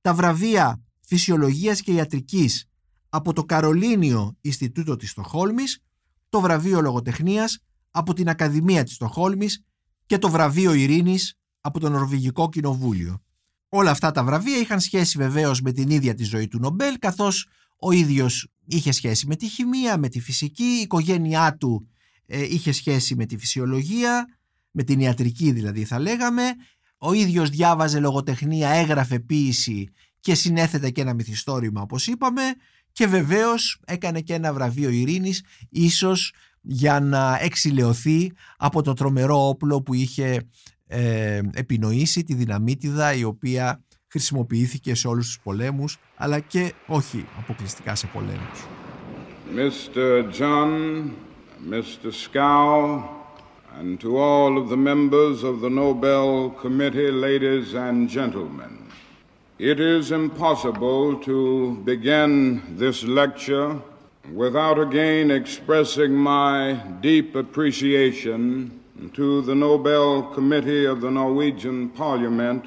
τα 0.00 0.14
βραβεία 0.14 0.82
φυσιολογίας 1.00 1.80
και 1.80 1.92
ιατρικής 1.92 2.68
από 3.08 3.32
το 3.32 3.44
Καρολίνιο 3.44 4.36
Ινστιτούτο 4.40 4.96
της 4.96 5.10
Στοχόλμης, 5.10 5.82
το 6.28 6.40
βραβείο 6.40 6.80
λογοτεχνίας 6.80 7.58
από 7.90 8.12
την 8.12 8.28
Ακαδημία 8.28 8.84
της 8.84 8.94
Στοχόλμης 8.94 9.64
και 10.06 10.18
το 10.18 10.28
βραβείο 10.30 10.72
ειρήνης 10.72 11.38
από 11.60 11.80
το 11.80 11.88
Νορβηγικό 11.88 12.48
Κοινοβούλιο. 12.48 13.22
Όλα 13.68 13.90
αυτά 13.90 14.10
τα 14.10 14.24
βραβεία 14.24 14.58
είχαν 14.58 14.80
σχέση 14.80 15.18
βεβαίως 15.18 15.60
με 15.60 15.72
την 15.72 15.90
ίδια 15.90 16.14
τη 16.14 16.24
ζωή 16.24 16.48
του 16.48 16.58
Νομπέλ 16.58 16.98
καθώς 16.98 17.48
ο 17.78 17.92
ίδιος 17.92 18.48
είχε 18.66 18.92
σχέση 18.92 19.26
με 19.26 19.36
τη 19.36 19.46
χημεία, 19.48 19.98
με 19.98 20.08
τη 20.08 20.20
φυσική, 20.20 20.64
η 20.64 20.80
οικογένειά 20.80 21.56
του 21.56 21.88
ε, 22.26 22.42
είχε 22.42 22.72
σχέση 22.72 23.14
με 23.14 23.26
τη 23.26 23.38
φυσιολογία, 23.38 24.26
με 24.70 24.82
την 24.82 25.00
ιατρική 25.00 25.52
δηλαδή 25.52 25.84
θα 25.84 25.98
λέγαμε, 25.98 26.42
ο 26.98 27.12
ίδιος 27.12 27.50
διάβαζε 27.50 28.00
λογοτεχνία, 28.00 28.68
έγραφε 28.68 29.18
ποίηση 29.18 29.88
και 30.20 30.34
συνέθετε 30.34 30.90
και 30.90 31.00
ένα 31.00 31.14
μυθιστόρημα 31.14 31.82
όπως 31.82 32.06
είπαμε 32.06 32.42
και 32.98 33.06
βεβαίως 33.06 33.80
έκανε 33.86 34.20
και 34.20 34.34
ένα 34.34 34.52
βραβείο 34.52 34.90
ειρήνης 34.90 35.44
ίσως 35.70 36.32
για 36.60 37.00
να 37.00 37.38
εξηλαιωθεί 37.40 38.32
από 38.56 38.82
το 38.82 38.92
τρομερό 38.92 39.48
όπλο 39.48 39.82
που 39.82 39.94
είχε 39.94 40.48
ε, 40.86 41.40
επινοήσει 41.54 42.24
τη 42.24 42.34
δυναμίτιδα 42.34 43.14
η 43.14 43.24
οποία 43.24 43.84
χρησιμοποιήθηκε 44.08 44.94
σε 44.94 45.08
όλους 45.08 45.26
τους 45.26 45.40
πολέμους 45.42 45.96
αλλά 46.16 46.40
και 46.40 46.72
όχι 46.86 47.26
αποκλειστικά 47.38 47.94
σε 47.94 48.06
πολέμους. 48.06 48.66
Mr. 49.54 50.32
John, 50.38 50.72
Mr. 51.70 52.10
Scow, 52.24 53.02
and 53.78 54.00
to 54.00 54.16
all 54.16 54.58
of 54.60 54.68
the 54.68 54.80
members 54.90 55.42
of 55.50 55.60
the 55.60 55.70
Nobel 55.70 56.50
Committee, 56.62 57.10
ladies 57.10 57.74
and 57.74 58.08
gentlemen. 58.08 58.87
It 59.58 59.80
is 59.80 60.12
impossible 60.12 61.18
to 61.22 61.74
begin 61.84 62.76
this 62.76 63.02
lecture 63.02 63.82
without 64.32 64.78
again 64.78 65.32
expressing 65.32 66.14
my 66.14 66.74
deep 67.00 67.34
appreciation 67.34 68.78
to 69.14 69.42
the 69.42 69.56
Nobel 69.56 70.22
Committee 70.22 70.84
of 70.84 71.00
the 71.00 71.10
Norwegian 71.10 71.88
Parliament 71.88 72.66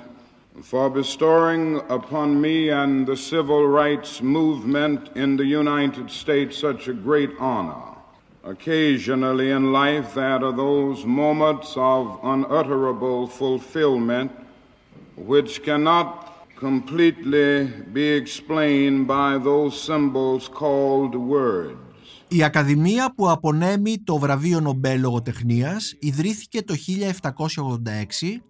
for 0.63 0.89
bestowing 0.89 1.77
upon 1.89 2.41
me 2.41 2.71
and 2.71 3.07
the 3.07 3.15
civil 3.15 3.65
rights 3.65 4.21
movement 4.21 5.15
in 5.15 5.37
the 5.37 5.45
United 5.45 6.11
States 6.11 6.57
such 6.57 6.89
a 6.89 6.93
great 6.93 7.31
honor. 7.39 7.95
Occasionally 8.43 9.51
in 9.51 9.71
life, 9.71 10.15
there 10.15 10.43
are 10.43 10.51
those 10.51 11.05
moments 11.05 11.71
of 11.77 12.19
unutterable 12.21 13.27
fulfillment 13.27 14.33
which 15.15 15.63
cannot 15.63 16.30
completely 16.61 17.51
be 17.93 18.05
explained 18.21 19.07
by 19.07 19.37
those 19.49 19.73
symbols 19.89 20.47
called 20.59 21.15
words. 21.15 21.77
Η 22.27 22.43
Ακαδημία 22.43 23.13
που 23.13 23.29
απονέμει 23.29 24.03
το 24.03 24.17
βραβείο 24.17 24.59
Νομπέλ 24.59 24.99
Λογοτεχνίας 24.99 25.95
ιδρύθηκε 25.99 26.61
το 26.61 26.75
1786 27.21 28.41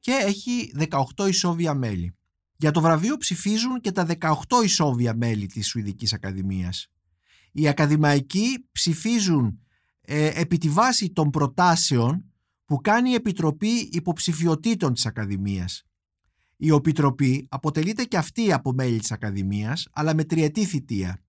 και 0.00 0.12
έχει 0.12 0.72
18 1.16 1.28
ισόβια 1.28 1.74
μέλη. 1.74 2.14
Για 2.56 2.70
το 2.70 2.80
βραβείο 2.80 3.16
ψηφίζουν 3.16 3.80
και 3.80 3.92
τα 3.92 4.06
18 4.20 4.32
ισόβια 4.64 5.14
μέλη 5.14 5.46
της 5.46 5.68
Σουηδικής 5.68 6.12
Ακαδημίας. 6.12 6.86
Οι 7.52 7.68
ακαδημαϊκοί 7.68 8.68
ψηφίζουν 8.72 9.60
ε, 10.00 10.30
επί 10.40 10.58
τη 10.58 10.68
βάση 10.68 11.12
των 11.12 11.30
προτάσεων 11.30 12.24
που 12.64 12.80
κάνει 12.80 13.10
η 13.10 13.14
Επιτροπή 13.14 13.88
Υποψηφιωτήτων 13.92 14.94
της 14.94 15.06
Ακαδημίας. 15.06 15.84
Η 16.62 16.74
Επιτροπή 16.74 17.46
αποτελείται 17.50 18.04
και 18.04 18.16
αυτή 18.16 18.52
από 18.52 18.72
μέλη 18.72 18.98
της 18.98 19.12
Ακαδημίας, 19.12 19.88
αλλά 19.92 20.14
με 20.14 20.24
τριετή 20.24 20.64
θητεία. 20.64 21.22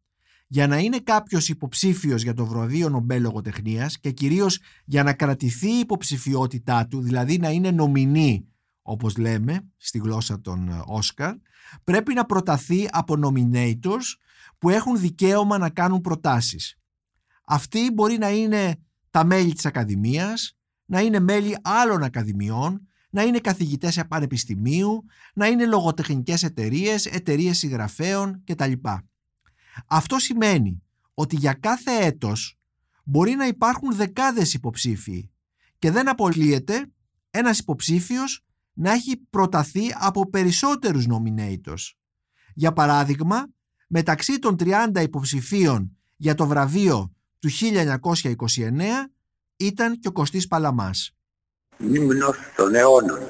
Για 0.47 0.67
να 0.67 0.77
είναι 0.77 0.99
κάποιος 0.99 1.49
υποψήφιος 1.49 2.23
για 2.23 2.33
το 2.33 2.45
βραβείο 2.45 2.89
Νομπέλ 2.89 3.21
Λογοτεχνίας 3.21 3.99
και 3.99 4.11
κυρίως 4.11 4.59
για 4.85 5.03
να 5.03 5.13
κρατηθεί 5.13 5.75
η 5.75 5.79
υποψηφιότητά 5.79 6.87
του, 6.87 7.01
δηλαδή 7.01 7.37
να 7.37 7.49
είναι 7.49 7.71
νομινή, 7.71 8.47
όπως 8.81 9.17
λέμε 9.17 9.69
στη 9.77 9.97
γλώσσα 9.97 10.41
των 10.41 10.69
ε, 10.69 10.81
Όσκαρ, 10.85 11.33
πρέπει 11.83 12.13
να 12.13 12.25
προταθεί 12.25 12.87
από 12.91 13.15
nominators 13.23 14.15
που 14.57 14.69
έχουν 14.69 14.99
δικαίωμα 14.99 15.57
να 15.57 15.69
κάνουν 15.69 16.01
προτάσεις. 16.01 16.79
Αυτοί 17.45 17.91
μπορεί 17.93 18.17
να 18.17 18.29
είναι 18.29 18.75
τα 19.09 19.25
μέλη 19.25 19.53
της 19.53 19.65
Ακαδημίας, 19.65 20.57
να 20.85 20.99
είναι 21.01 21.19
μέλη 21.19 21.57
άλλων 21.61 22.03
Ακαδημιών, 22.03 22.87
να 23.11 23.23
είναι 23.23 23.39
καθηγητές 23.39 23.93
σε 23.93 24.03
πανεπιστημίου, 24.03 25.03
να 25.33 25.47
είναι 25.47 25.65
λογοτεχνικές 25.65 26.43
εταιρείες, 26.43 27.05
εταιρείες 27.05 27.57
συγγραφέων 27.57 28.43
κτλ. 28.43 28.71
Αυτό 29.87 30.19
σημαίνει 30.19 30.83
ότι 31.13 31.35
για 31.35 31.53
κάθε 31.53 31.91
έτος 31.91 32.59
μπορεί 33.03 33.31
να 33.35 33.47
υπάρχουν 33.47 33.95
δεκάδες 33.95 34.53
υποψήφιοι 34.53 35.31
και 35.79 35.91
δεν 35.91 36.09
απολύεται 36.09 36.91
ένας 37.31 37.59
υποψήφιος 37.59 38.45
να 38.73 38.91
έχει 38.91 39.17
προταθεί 39.29 39.85
από 39.93 40.29
περισσότερους 40.29 41.05
nominators. 41.09 41.91
Για 42.53 42.73
παράδειγμα, 42.73 43.47
μεταξύ 43.87 44.39
των 44.39 44.55
30 44.59 45.01
υποψηφίων 45.01 45.97
για 46.17 46.35
το 46.35 46.47
βραβείο 46.47 47.11
του 47.39 47.49
1929 47.49 49.11
ήταν 49.55 49.99
και 49.99 50.07
ο 50.07 50.11
Κωστής 50.11 50.47
Παλαμάς. 50.47 51.15
Ύμνος 51.93 52.37
των 52.55 52.75
αιώνων. 52.75 53.21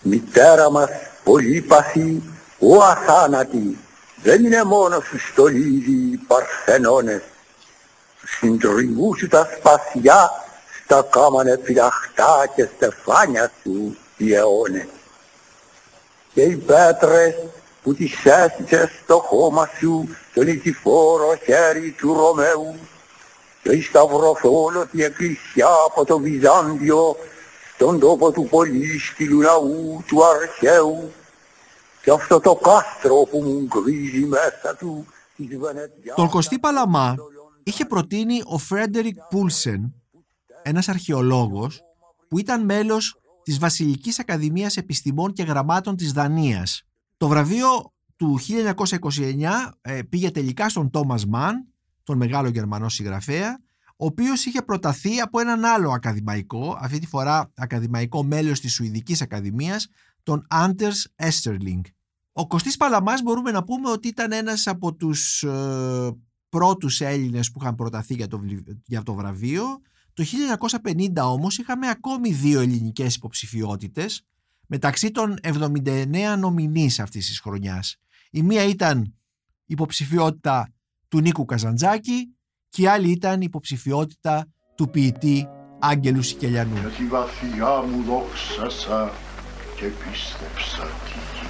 Μητέρα 0.00 0.70
μας 0.70 0.90
πολύπαθη, 1.24 2.22
ο 2.58 2.82
αθάνατη, 2.82 3.78
δεν 4.22 4.44
είναι 4.44 4.64
μόνος 4.64 5.04
σου 5.04 5.18
στολίδι 5.18 5.92
οι 5.92 6.16
παρθενώνες. 6.16 7.22
Συντριβού 8.26 9.16
σου 9.18 9.28
τα 9.28 9.48
σπαθιά 9.56 10.30
στα 10.84 11.06
κάμανε 11.10 11.60
φυλαχτά 11.62 12.52
και 12.54 12.68
στεφάνια 12.76 13.52
σου 13.62 13.96
οι 14.16 14.34
αιώνες. 14.34 14.86
Και 16.34 16.42
οι 16.42 16.56
πέτρες 16.56 17.34
που 17.82 17.94
τις 17.94 18.24
έστησες 18.24 18.90
στο 19.02 19.18
χώμα 19.18 19.70
σου 19.78 20.16
το 20.34 20.42
νικηφόρο 20.42 21.38
χέρι 21.44 21.94
του 21.98 22.14
Ρωμαίου 22.14 22.76
και 23.66 23.72
η 23.72 23.82
σταυροθόλωτη 23.82 25.02
εκκλησιά 25.04 25.68
από 25.86 26.04
το 26.04 26.18
Βυζάντιο 26.18 27.16
στον 27.74 27.98
τόπο 27.98 28.30
του 28.30 28.46
πολύστηλου 28.50 29.40
ναού 29.40 30.02
του 30.06 30.24
αρχαίου 30.24 31.12
και 32.02 32.10
αυτό 32.10 32.40
το 32.40 32.54
κάστρο 32.54 33.14
που 33.30 33.42
μου 33.42 33.66
γκρίζει 33.66 34.24
μέσα 34.24 34.76
του 34.78 35.06
της 35.36 35.56
Βενετιάς. 35.58 36.16
Τον 36.16 36.28
Κωστή 36.28 36.58
Παλαμά 36.58 37.14
είχε 37.62 37.84
προτείνει 37.84 38.42
ο 38.44 38.58
Φρέντερικ 38.58 39.16
Πούλσεν, 39.30 39.94
ένας 40.62 40.88
αρχαιολόγος 40.88 41.80
που 42.28 42.38
ήταν 42.38 42.64
μέλος 42.64 43.20
της 43.42 43.58
Βασιλικής 43.58 44.18
Ακαδημίας 44.18 44.76
Επιστημών 44.76 45.32
και 45.32 45.42
Γραμμάτων 45.42 45.96
της 45.96 46.12
Δανίας. 46.12 46.82
Το 47.16 47.28
βραβείο 47.28 47.92
του 48.16 48.38
1929 48.40 49.72
ε, 49.80 50.02
πήγε 50.02 50.30
τελικά 50.30 50.68
στον 50.68 50.90
Τόμας 50.90 51.26
Μαν, 51.26 51.66
τον 52.06 52.16
μεγάλο 52.16 52.48
γερμανό 52.48 52.88
συγγραφέα, 52.88 53.58
ο 53.96 54.06
οποίος 54.06 54.44
είχε 54.44 54.62
προταθεί 54.62 55.20
από 55.20 55.40
έναν 55.40 55.64
άλλο 55.64 55.90
ακαδημαϊκό, 55.90 56.78
αυτή 56.80 56.98
τη 56.98 57.06
φορά 57.06 57.52
ακαδημαϊκό 57.54 58.24
μέλος 58.24 58.60
της 58.60 58.72
Σουηδικής 58.72 59.22
Ακαδημίας, 59.22 59.88
τον 60.22 60.46
Άντερς 60.48 61.08
Έστέρλινγκ. 61.14 61.84
Ο 62.32 62.46
Κωστής 62.46 62.76
Παλαμάς 62.76 63.22
μπορούμε 63.22 63.50
να 63.50 63.64
πούμε 63.64 63.90
ότι 63.90 64.08
ήταν 64.08 64.32
ένας 64.32 64.66
από 64.66 64.94
τους 64.94 65.42
ε, 65.42 66.16
πρώτους 66.48 67.00
Έλληνες 67.00 67.50
που 67.50 67.58
είχαν 67.62 67.74
προταθεί 67.74 68.14
για 68.14 68.28
το, 68.28 68.40
για 68.86 69.02
το 69.02 69.14
βραβείο. 69.14 69.64
Το 70.12 70.24
1950 70.82 71.12
όμως 71.22 71.58
είχαμε 71.58 71.88
ακόμη 71.88 72.32
δύο 72.32 72.60
ελληνικές 72.60 73.14
υποψηφιότητες 73.14 74.26
μεταξύ 74.66 75.10
των 75.10 75.36
79 75.42 76.36
νομινής 76.38 77.00
αυτής 77.00 77.26
της 77.26 77.40
χρονιάς. 77.40 77.96
Η 78.30 78.42
μία 78.42 78.64
ήταν 78.64 79.14
υποψηφιότητα 79.66 80.75
του 81.16 81.22
Νίκου 81.22 81.44
Καζαντζάκη 81.44 82.36
και 82.68 82.82
η 82.82 82.86
άλλη 82.86 83.10
ήταν 83.10 83.40
υποψηφιότητα 83.40 84.46
του 84.74 84.90
ποιητή 84.90 85.48
Άγγελου 85.78 86.22
Σικελιανού. 86.22 86.76
Για 86.80 86.88
τη 86.88 87.04
βαθιά 87.04 87.82
μου 87.88 88.04
δόξασα 88.06 89.12
και 89.76 89.84
πίστεψα 89.84 90.82
τη 90.82 91.18
γη. 91.32 91.48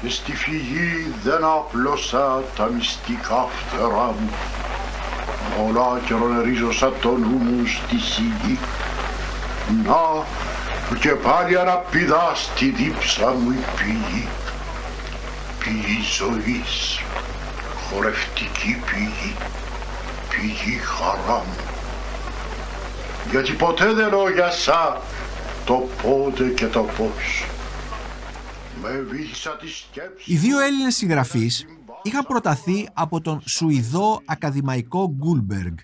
Και 0.00 0.08
στη 0.08 0.32
φυγή 0.32 1.14
δεν 1.24 1.44
απλώσα 1.44 2.42
τα 2.56 2.66
μυστικά 2.66 3.44
φτερά 3.44 4.14
μου. 4.20 4.30
Ολάκερον 5.66 6.40
ρίζωσα 6.40 6.92
το 6.92 7.16
νου 7.16 7.36
μου 7.36 7.66
στη 7.66 7.98
σιγή. 7.98 8.58
Να, 9.84 10.24
που 10.88 10.94
και 11.00 11.10
πάλι 11.10 11.58
αναπηδά 11.58 12.32
στη 12.34 12.70
δίψα 12.70 13.30
μου 13.30 13.50
η 13.50 13.64
πηγή. 13.76 14.28
Πηγή 15.58 16.00
ζωής, 16.18 17.00
χορευτική 17.90 18.76
πηγή, 18.86 19.34
πηγή 20.30 20.76
χαρά 20.76 21.44
μου. 21.44 21.56
Γιατί 23.30 23.52
ποτέ 23.52 23.92
δεν 23.92 24.10
λόγια 24.10 24.50
σα 24.50 25.00
το 25.64 25.88
πότε 26.02 26.48
και 26.48 26.66
το 26.66 26.82
πώς. 26.82 27.44
Με 28.82 29.06
βύχισα 29.10 29.56
τη 29.56 29.68
σκέψη... 29.68 30.32
Οι 30.32 30.36
δύο 30.36 30.60
Έλληνες 30.60 30.96
συγγραφείς 30.96 31.66
είχαν 32.02 32.24
προταθεί 32.26 32.88
από 32.92 33.20
τον 33.20 33.42
Σουηδό 33.46 34.20
ακαδημαϊκό 34.24 35.14
Γκούλμπεργκ. 35.16 35.74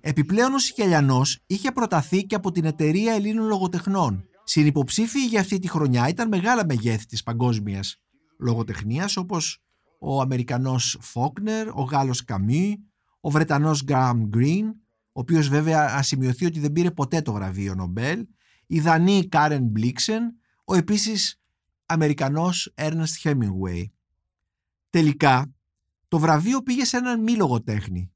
Επιπλέον 0.00 0.54
ο 0.54 0.58
Σικελιανός 0.58 1.38
είχε 1.46 1.72
προταθεί 1.72 2.22
και 2.22 2.34
από 2.34 2.50
την 2.50 2.64
Εταιρεία 2.64 3.14
Ελλήνων 3.14 3.46
Λογοτεχνών. 3.46 4.24
Συνυποψήφιοι 4.44 5.26
για 5.28 5.40
αυτή 5.40 5.58
τη 5.58 5.68
χρονιά 5.68 6.08
ήταν 6.08 6.28
μεγάλα 6.28 6.64
μεγέθη 6.64 7.06
της 7.06 7.22
παγκόσμιας 7.22 8.00
λογοτεχνίας 8.38 9.16
όπως 9.16 9.58
ο 10.02 10.20
Αμερικανός 10.20 10.98
Φόκνερ, 11.00 11.68
ο 11.68 11.82
Γάλλος 11.82 12.24
Καμί, 12.24 12.78
ο 13.20 13.30
Βρετανός 13.30 13.84
Γκράχαμ 13.84 14.22
Γκριν, 14.22 14.68
ο 15.12 15.20
οποίος 15.20 15.48
βέβαια 15.48 15.96
ας 15.96 16.04
σημειωθεί 16.04 16.46
ότι 16.46 16.60
δεν 16.60 16.72
πήρε 16.72 16.90
ποτέ 16.90 17.22
το 17.22 17.32
βραβείο 17.32 17.74
Νομπέλ, 17.74 18.26
η 18.66 18.80
Δανή 18.80 19.28
Κάρεν 19.28 19.64
Μπλίξεν, 19.64 20.34
ο 20.64 20.74
επίσης 20.74 21.40
Αμερικανός 21.86 22.72
Έρνεστ 22.74 23.16
Χέμιγουέι. 23.16 23.92
Τελικά, 24.90 25.54
το 26.08 26.18
βραβείο 26.18 26.62
πήγε 26.62 26.84
σε 26.84 26.96
έναν 26.96 27.22
μη 27.22 27.36
λογοτέχνη, 27.36 28.12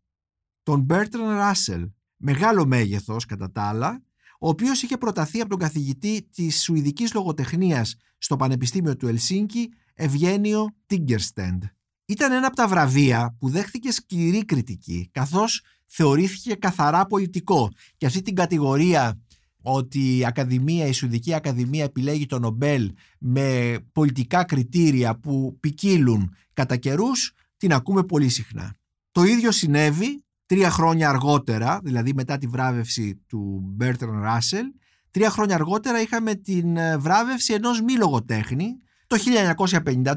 τον 0.62 0.81
Μπέρτραν 0.81 1.37
Ράσελ, 1.37 1.90
μεγάλο 2.16 2.66
μέγεθος 2.66 3.27
κατά 3.27 3.53
τα 3.53 3.62
άλλα, 3.62 4.03
ο 4.40 4.49
οποίος 4.49 4.83
είχε 4.83 4.97
προταθεί 4.97 5.40
από 5.40 5.51
τον 5.51 5.59
καθηγητή 5.59 6.29
της 6.35 6.62
Σουηδικής 6.62 7.14
Λογοτεχνίας 7.14 7.97
στο 8.18 8.37
Πανεπιστήμιο 8.37 8.97
του 8.97 9.09
Ελσίνκι, 9.09 9.68
Ευγένιο 9.94 10.68
Τίγκερστεντ. 10.87 11.62
Ήταν 12.07 12.33
ένα 12.33 12.46
από 12.46 12.57
τα 12.57 12.68
βραβεία 12.68 13.37
που 13.38 13.48
δέχθηκε 13.48 13.92
σκληρή 13.92 14.44
κριτική, 14.44 15.09
καθώς 15.12 15.62
θεωρήθηκε 15.87 16.54
καθαρά 16.54 17.07
πολιτικό 17.07 17.70
και 17.96 18.07
αυτή 18.07 18.22
την 18.22 18.35
κατηγορία 18.35 19.18
ότι 19.62 20.16
η 20.18 20.24
Ακαδημία, 20.24 20.87
η 20.87 20.92
Σουηδική 20.92 21.35
Ακαδημία 21.35 21.85
επιλέγει 21.85 22.26
το 22.26 22.38
Νομπέλ 22.38 22.92
με 23.18 23.76
πολιτικά 23.92 24.44
κριτήρια 24.44 25.18
που 25.18 25.57
ποικίλουν 25.61 26.35
κατά 26.52 26.76
καιρούς, 26.76 27.33
την 27.57 27.72
ακούμε 27.72 28.02
πολύ 28.02 28.28
συχνά. 28.28 28.76
Το 29.12 29.22
ίδιο 29.22 29.50
συνέβη 29.50 30.24
τρία 30.46 30.70
χρόνια 30.70 31.09
αργότερα, 31.09 31.80
δηλαδή 31.83 32.14
μετά 32.14 32.38
τη 32.38 32.46
βράβευση 32.46 33.22
του 33.26 33.61
Μπέρτραν 33.64 34.20
Ράσελ, 34.22 34.66
τρία 35.11 35.30
χρόνια 35.30 35.54
αργότερα 35.54 36.00
είχαμε 36.00 36.35
την 36.35 36.76
ε, 36.76 36.98
βράβευση 36.98 37.52
ενός 37.52 37.80
μη 37.80 37.96
λογοτέχνη. 37.96 38.76
Το 39.14 39.20
1953 39.85 40.14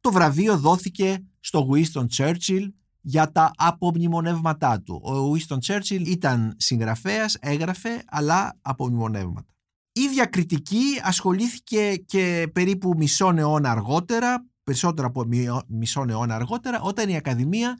το 0.00 0.12
βραβείο 0.12 0.58
δόθηκε 0.58 1.24
στο 1.40 1.68
Winston 1.70 2.04
Churchill 2.16 2.68
για 3.00 3.32
τα 3.32 3.50
απομνημονεύματά 3.56 4.80
του. 4.80 5.02
Ο 5.04 5.32
Winston 5.32 5.58
Churchill 5.66 6.06
ήταν 6.06 6.54
συγγραφέας, 6.56 7.36
έγραφε, 7.40 8.02
αλλά 8.06 8.58
απομνημονεύματα. 8.62 9.48
Η 9.92 10.00
ίδια 10.00 10.24
κριτική 10.24 11.00
ασχολήθηκε 11.02 11.94
και 11.96 12.50
περίπου 12.52 12.94
μισό 12.96 13.32
αιώνα 13.36 13.70
αργότερα, 13.70 14.46
περισσότερο 14.64 15.06
από 15.06 15.24
μισό 15.68 16.04
αιώνα 16.08 16.34
αργότερα, 16.34 16.80
όταν 16.80 17.08
η 17.08 17.16
Ακαδημία 17.16 17.76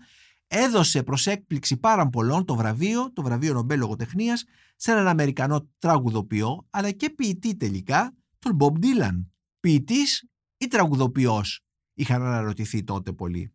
έδωσε 0.47 1.03
προς 1.03 1.27
έκπληξη 1.27 1.77
πάρα 1.77 2.09
πολλών 2.09 2.45
το 2.45 2.55
βραβείο, 2.55 3.13
το 3.13 3.23
βραβείο 3.23 3.53
Νομπέλ 3.53 3.79
Λογοτεχνίας, 3.79 4.45
σε 4.77 4.93
έναν 4.93 5.09
Αμερικανό 5.09 5.69
τραγουδοποιό, 5.79 6.67
αλλά 6.71 6.91
και 6.91 7.11
ποιητή 7.11 7.57
τελικά, 7.57 8.15
τον 8.39 8.57
Bob 8.61 8.85
Dylan. 8.85 9.25
Ποιητής 9.61 10.29
ή 10.64 10.68
τραγουδοποιός, 10.68 11.64
είχαν 11.94 12.22
αναρωτηθεί 12.22 12.84
τότε 12.84 13.12
πολύ. 13.12 13.52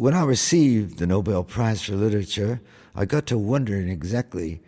When 0.00 0.14
I 0.14 0.22
received 0.22 0.98
the 0.98 1.06
Nobel 1.06 1.42
Prize 1.42 1.82
for 1.82 1.96
Literature, 1.96 2.60
I 2.94 3.04
got 3.04 3.26
to 3.26 3.36
wondering 3.36 3.88
exactly 3.88 4.60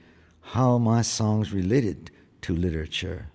how 0.54 0.78
my 0.78 1.02
songs 1.02 1.52
related 1.52 2.10
to 2.42 2.62
literature. 2.66 3.30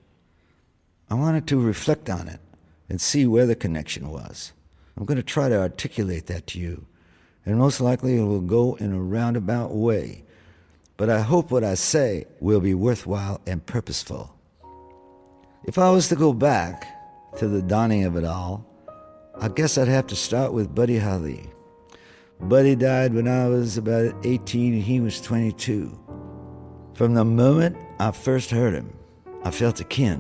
I 1.10 1.15
wanted 1.15 1.47
to 1.47 1.69
reflect 1.71 2.10
on 2.10 2.28
it 2.28 2.41
and 2.89 2.99
see 2.99 3.25
where 3.25 3.45
the 3.45 3.56
connection 3.56 4.10
was. 4.10 4.51
I'm 4.97 5.06
going 5.06 5.23
to 5.23 5.23
try 5.23 5.47
to 5.49 5.62
articulate 5.67 6.25
that 6.28 6.47
to 6.47 6.60
you, 6.60 6.86
and 7.45 7.58
most 7.58 7.80
likely 7.80 8.17
it 8.17 8.23
will 8.23 8.41
go 8.41 8.75
in 8.75 8.91
a 8.91 9.01
roundabout 9.01 9.71
way. 9.71 10.23
But 10.97 11.10
I 11.10 11.21
hope 11.21 11.51
what 11.51 11.63
I 11.63 11.75
say 11.75 12.25
will 12.39 12.60
be 12.60 12.73
worthwhile 12.73 13.41
and 13.45 13.65
purposeful. 13.65 14.36
If 15.63 15.78
I 15.78 15.89
was 15.91 16.10
to 16.10 16.15
go 16.15 16.32
back 16.34 16.88
to 17.38 17.47
the 17.47 17.62
dawning 17.62 18.04
of 18.06 18.15
it 18.15 18.23
all, 18.23 18.65
I 19.39 19.47
guess 19.49 19.78
I'd 19.78 19.88
have 19.88 20.08
to 20.08 20.15
start 20.15 20.54
with 20.54 20.73
Buddy 20.73 20.97
Holly. 20.97 21.49
Buddy 22.39 22.75
died 22.75 23.13
when 23.13 23.28
I 23.28 23.47
was 23.47 23.78
about 23.78 24.13
18 24.25 24.73
and 24.73 24.84
he 24.84 24.99
was 24.99 25.21
22. 25.21 25.97
From 26.93 27.13
the 27.13 27.25
moment 27.25 27.75
I 27.99 28.12
first 28.12 28.51
heard 28.51 28.73
him, 28.73 28.89
I 29.43 29.51
felt 29.51 29.80
akin. 29.80 30.19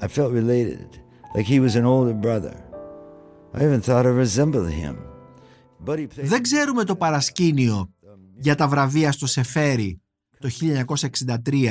I 0.00 0.08
felt 0.08 0.32
related, 0.32 1.00
like 1.34 1.46
he 1.46 1.60
was 1.60 1.76
an 1.76 1.84
older 1.84 2.14
brother. 2.14 2.56
I 3.54 3.64
even 3.64 3.80
thought 3.80 4.06
I 4.06 4.10
resembled 4.10 4.70
him. 4.70 4.96
But 5.80 5.98
he 5.98 6.06
played... 6.06 6.26
Δεν 6.26 6.42
ξέρουμε 6.42 6.84
το 6.84 6.96
παρασκήνιο 6.96 7.90
για 8.36 8.54
τα 8.54 8.68
βραβεία 8.68 9.12
στο 9.12 9.26
Σεφέρι 9.26 10.00
το 10.38 10.48
1963 10.96 11.66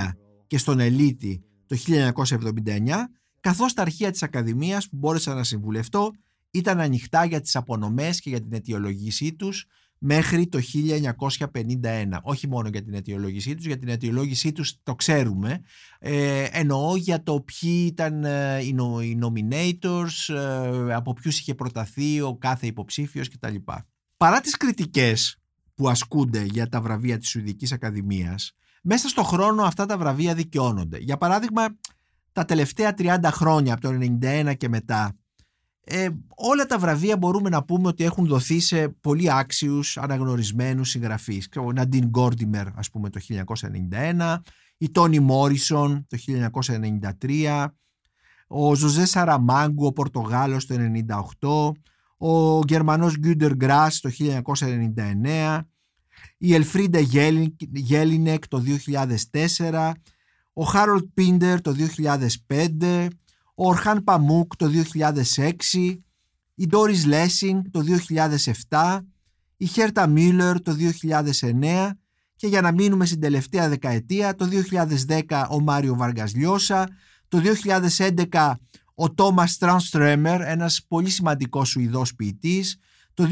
και 0.47 0.57
στον 0.57 0.79
Ελίτη 0.79 1.43
το 1.67 1.75
1979, 1.75 3.09
καθώς 3.40 3.72
τα 3.72 3.82
αρχεία 3.82 4.10
της 4.10 4.22
Ακαδημίας 4.22 4.88
που 4.88 4.96
μπόρεσα 4.96 5.34
να 5.34 5.44
συμβουλευτώ 5.44 6.10
ήταν 6.50 6.80
ανοιχτά 6.80 7.24
για 7.24 7.40
τις 7.40 7.56
απονομές 7.56 8.20
και 8.20 8.28
για 8.28 8.40
την 8.40 8.52
αιτιολογήσή 8.52 9.34
τους 9.34 9.66
μέχρι 10.02 10.46
το 10.46 10.58
1951. 10.58 12.20
Όχι 12.22 12.48
μόνο 12.48 12.68
για 12.68 12.82
την 12.82 12.94
αιτιολόγησή 12.94 13.54
τους, 13.54 13.66
για 13.66 13.78
την 13.78 13.88
αιτιολόγησή 13.88 14.52
τους 14.52 14.74
το 14.82 14.94
ξέρουμε. 14.94 15.60
Ε, 15.98 16.44
εννοώ 16.52 16.96
για 16.96 17.22
το 17.22 17.40
ποιοι 17.40 17.84
ήταν 17.86 18.24
ε, 18.24 18.58
οι 19.02 19.18
nominators, 19.22 20.34
ε, 20.34 20.94
από 20.94 21.12
ποιους 21.12 21.38
είχε 21.38 21.54
προταθεί 21.54 22.20
ο 22.20 22.36
κάθε 22.36 22.66
υποψήφιος 22.66 23.28
κτλ. 23.28 23.54
Παρά 24.16 24.40
τις 24.40 24.56
κριτικές 24.56 25.36
που 25.74 25.88
ασκούνται 25.88 26.42
για 26.42 26.68
τα 26.68 26.80
βραβεία 26.80 27.18
της 27.18 27.28
Σουηδικής 27.28 27.72
Ακαδημίας, 27.72 28.52
μέσα 28.82 29.08
στο 29.08 29.22
χρόνο 29.22 29.62
αυτά 29.62 29.86
τα 29.86 29.98
βραβεία 29.98 30.34
δικαιώνονται. 30.34 30.98
Για 30.98 31.16
παράδειγμα, 31.16 31.66
τα 32.32 32.44
τελευταία 32.44 32.94
30 32.98 33.18
χρόνια, 33.24 33.72
από 33.72 33.82
το 33.82 33.98
1991 34.20 34.54
και 34.56 34.68
μετά, 34.68 35.14
ε, 35.84 36.08
όλα 36.36 36.66
τα 36.66 36.78
βραβεία 36.78 37.16
μπορούμε 37.16 37.48
να 37.48 37.64
πούμε 37.64 37.88
ότι 37.88 38.04
έχουν 38.04 38.26
δοθεί 38.26 38.60
σε 38.60 38.88
πολύ 38.88 39.32
άξιους 39.32 39.96
αναγνωρισμένους 39.96 40.88
συγγραφείς. 40.88 41.48
Ο 41.56 41.72
Ναντίν 41.72 42.06
Γκόρντιμερ 42.06 42.66
ας 42.74 42.90
πούμε 42.90 43.10
το 43.10 43.20
1991, 43.20 44.42
η 44.78 44.90
Τόνι 44.90 45.20
Μόρισον 45.20 46.06
το 46.08 46.16
1993, 46.16 47.66
ο 48.48 48.74
Ζωζέ 48.74 49.06
Σαραμάγκου 49.06 49.86
ο 49.86 49.92
Πορτογάλος 49.92 50.66
το 50.66 50.74
1998, 51.38 51.72
ο 52.18 52.60
Γερμανός 52.68 53.18
Γκούντερ 53.18 53.54
Γκράς 53.54 54.00
το 54.00 54.10
1999, 54.10 55.60
η 56.38 56.54
Ελφρίντα 56.54 56.98
Γέλινεκ 57.72 58.48
το 58.48 58.62
2004, 59.30 59.92
ο 60.60 60.64
Χάρολτ 60.64 61.04
Πίντερ 61.14 61.60
το 61.60 61.74
2005, 62.48 63.06
ο 63.54 63.68
Ορχάν 63.68 64.04
Παμούκ 64.04 64.56
το 64.56 64.70
2006, 65.34 65.96
η 66.54 66.66
Ντόρις 66.66 67.06
Λέσινγκ 67.06 67.64
το 67.70 67.84
2007, 68.68 68.98
η 69.56 69.66
Χέρτα 69.66 70.06
Μίλλερ 70.06 70.62
το 70.62 70.76
2009 71.00 71.90
και 72.36 72.46
για 72.46 72.60
να 72.60 72.72
μείνουμε 72.72 73.06
στην 73.06 73.20
τελευταία 73.20 73.68
δεκαετία 73.68 74.34
το 74.34 74.48
2010 75.06 75.44
ο 75.50 75.60
Μάριο 75.60 75.96
Βάργας 75.96 76.34
Λιώσα, 76.34 76.88
το 77.28 77.40
2011 78.30 78.52
ο 78.94 79.14
Τόμας 79.14 79.58
Τρανστρέμερ, 79.58 80.40
ένας 80.40 80.84
πολύ 80.88 81.10
σημαντικός 81.10 81.68
Σουηδός 81.68 82.14
ποιητής, 82.14 82.76
το 83.14 83.28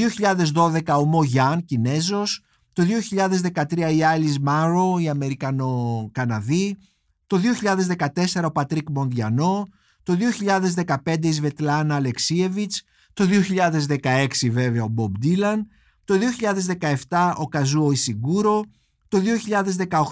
2012 0.54 0.98
ο 0.98 1.04
Μο 1.04 1.24
Γιάν, 1.24 1.64
Κινέζος, 1.64 2.44
το 2.72 2.82
2013 2.82 3.92
η 3.94 4.04
Άλις 4.04 4.38
Μονρό, 4.38 4.98
η 4.98 5.08
Αμερικανο-Καναδή, 5.08 6.76
το 7.28 7.40
2014 8.34 8.44
ο 8.44 8.50
Πατρίκ 8.50 8.90
Μοντιανό, 8.90 9.66
το 10.02 10.16
2015 11.04 11.24
η 11.24 11.32
Σβετλάνα 11.32 11.94
Αλεξίεβιτς, 11.94 12.82
το 13.12 13.24
2016 14.00 14.26
βέβαια 14.50 14.84
ο 14.84 14.88
Μπομπ 14.88 15.14
Ντίλαν, 15.18 15.66
το 16.04 16.14
2017 17.08 17.32
ο 17.36 17.48
Καζούο 17.48 17.92
Ισιγκούρο, 17.92 18.64
το 19.08 19.22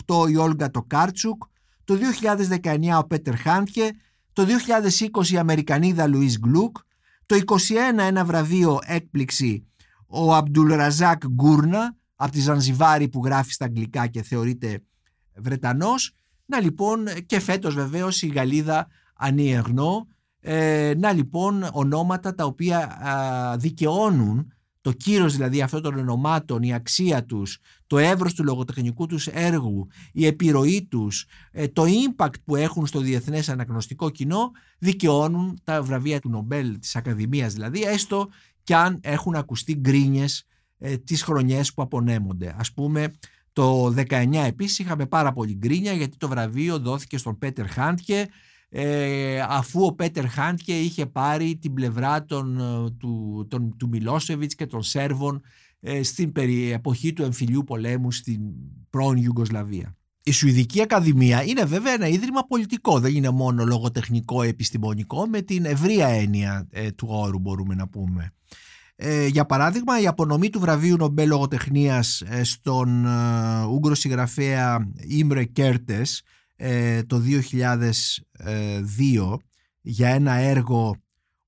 2018 0.07 0.31
η 0.31 0.37
Όλγα 0.37 0.71
Τοκάρτσουκ, 0.71 1.43
το 1.85 1.99
2019 2.63 2.99
ο 2.99 3.07
Πέτερ 3.07 3.37
Χάντιε, 3.37 3.91
το 4.33 4.47
2020 5.23 5.29
η 5.29 5.39
Αμερικανίδα 5.39 6.07
Λουίς 6.07 6.39
Γκλουκ, 6.39 6.77
το 7.27 7.37
2021 7.37 7.99
ένα 7.99 8.25
βραβείο 8.25 8.79
έκπληξη 8.83 9.67
ο 10.07 10.35
Αμπτουλ 10.35 10.73
Ραζάκ 10.73 11.27
Γκούρνα 11.27 11.97
από 12.17 12.33
τη 12.33 12.41
Ζανζιβάρη 12.41 13.09
που 13.09 13.21
γράφει 13.25 13.53
στα 13.53 13.65
αγγλικά 13.65 14.07
και 14.07 14.23
θεωρείται 14.23 14.83
Βρετανός. 15.35 16.15
Να 16.47 16.61
λοιπόν 16.61 17.07
και 17.27 17.41
φέτος 17.41 17.75
βεβαίως 17.75 18.23
η 18.23 18.27
Γαλλίδα 18.27 18.89
Ανιεγνώ. 19.15 20.09
Ε, 20.41 20.93
να 20.97 21.13
λοιπόν 21.13 21.69
ονόματα 21.73 22.35
τα 22.35 22.45
οποία 22.45 22.99
δικαιώνουν 23.59 24.53
το 24.87 24.93
κύρος 24.93 25.33
δηλαδή 25.33 25.63
αυτών 25.63 25.83
των 25.83 25.99
ονομάτων, 25.99 26.63
η 26.63 26.75
αξία 26.75 27.25
τους, 27.25 27.59
το 27.87 27.99
εύρος 27.99 28.35
του 28.35 28.45
λογοτεχνικού 28.45 29.07
τους 29.07 29.27
έργου, 29.27 29.87
η 30.13 30.27
επιρροή 30.27 30.87
τους, 30.91 31.27
ε, 31.53 31.69
το 31.69 31.85
impact 31.87 32.35
που 32.45 32.57
έχουν 32.57 32.87
στο 32.87 33.01
διεθνές 33.01 33.49
αναγνωστικό 33.49 34.11
κοινό 34.11 34.51
δικαιώνουν 34.79 35.61
τα 35.65 35.83
βραβεία 35.83 36.21
του 36.21 36.29
Νομπέλ 36.29 36.79
της 36.79 36.97
Ακαδημίας 36.97 37.53
δηλαδή 37.53 37.83
έστω 37.83 38.29
και 38.63 38.77
αν 38.77 38.99
έχουν 39.03 39.35
ακουστεί 39.35 39.75
γκρίνιες 39.75 40.47
ε, 40.79 40.97
τις 40.97 41.23
χρονιές 41.23 41.73
που 41.73 41.83
απονέμονται. 41.83 42.55
Ας 42.59 42.73
πούμε 42.73 43.13
το 43.57 43.95
19 43.97 44.33
επίσης 44.47 44.79
είχαμε 44.79 45.07
πάρα 45.07 45.33
πολύ 45.33 45.55
γκρίνια 45.55 45.93
γιατί 45.93 46.17
το 46.17 46.29
βραβείο 46.29 46.79
δόθηκε 46.79 47.19
στον 47.19 47.39
Πέτερ 47.39 47.69
Χάντκε 47.69 48.29
ε, 48.69 49.41
αφού 49.49 49.85
ο 49.85 49.93
Πέτερ 49.93 50.29
Χάντκε 50.29 50.81
είχε 50.81 51.07
πάρει 51.07 51.57
την 51.57 51.75
πλευρά 51.75 52.25
των, 52.25 52.61
ε, 52.61 52.91
του, 52.99 53.47
τον, 53.51 53.77
του 53.77 53.89
Μιλόσεβιτς 53.89 54.55
και 54.55 54.67
των 54.67 54.83
Σέρβων 54.83 55.43
ε, 55.81 56.03
στην 56.03 56.33
περί, 56.33 56.73
εποχή 56.73 57.13
του 57.13 57.23
εμφυλιού 57.23 57.65
πολέμου 57.65 58.13
στην 58.13 58.41
πρώην 58.91 59.23
Ιουγκοσλαβία. 59.23 59.97
Η 60.23 60.31
Σουηδική 60.31 60.83
Ακαδημία 60.83 61.43
είναι 61.43 61.65
βέβαια 61.65 61.93
ένα 61.93 62.09
ίδρυμα 62.09 62.43
πολιτικό, 62.43 63.01
δεν 63.01 63.15
είναι 63.15 63.31
μόνο 63.31 63.65
λογοτεχνικό 63.65 64.43
επιστημονικό 64.43 65.27
με 65.27 65.43
την 65.43 65.65
ευρεία 65.65 66.07
έννοια 66.07 66.67
ε, 66.71 66.91
του 66.91 67.07
όρου 67.11 67.39
μπορούμε 67.39 67.75
να 67.75 67.89
πούμε. 67.89 68.33
Ε, 68.99 69.27
για 69.27 69.47
παράδειγμα, 69.47 70.01
η 70.01 70.07
απονομή 70.07 70.51
του 70.51 70.61
βραβείου 70.61 70.97
Νομπέλ 70.97 71.29
Λογοτεχνίας 71.29 72.21
ε, 72.21 72.45
στον 72.45 73.07
ε, 73.07 73.65
Ούγγρο 73.65 73.95
συγγραφέα 73.95 74.91
Ήμρε 75.09 75.45
Κέρτες 75.45 76.23
ε, 76.57 77.03
το 77.03 77.23
2002 78.39 79.37
για 79.81 80.09
ένα 80.09 80.33
έργο 80.33 80.97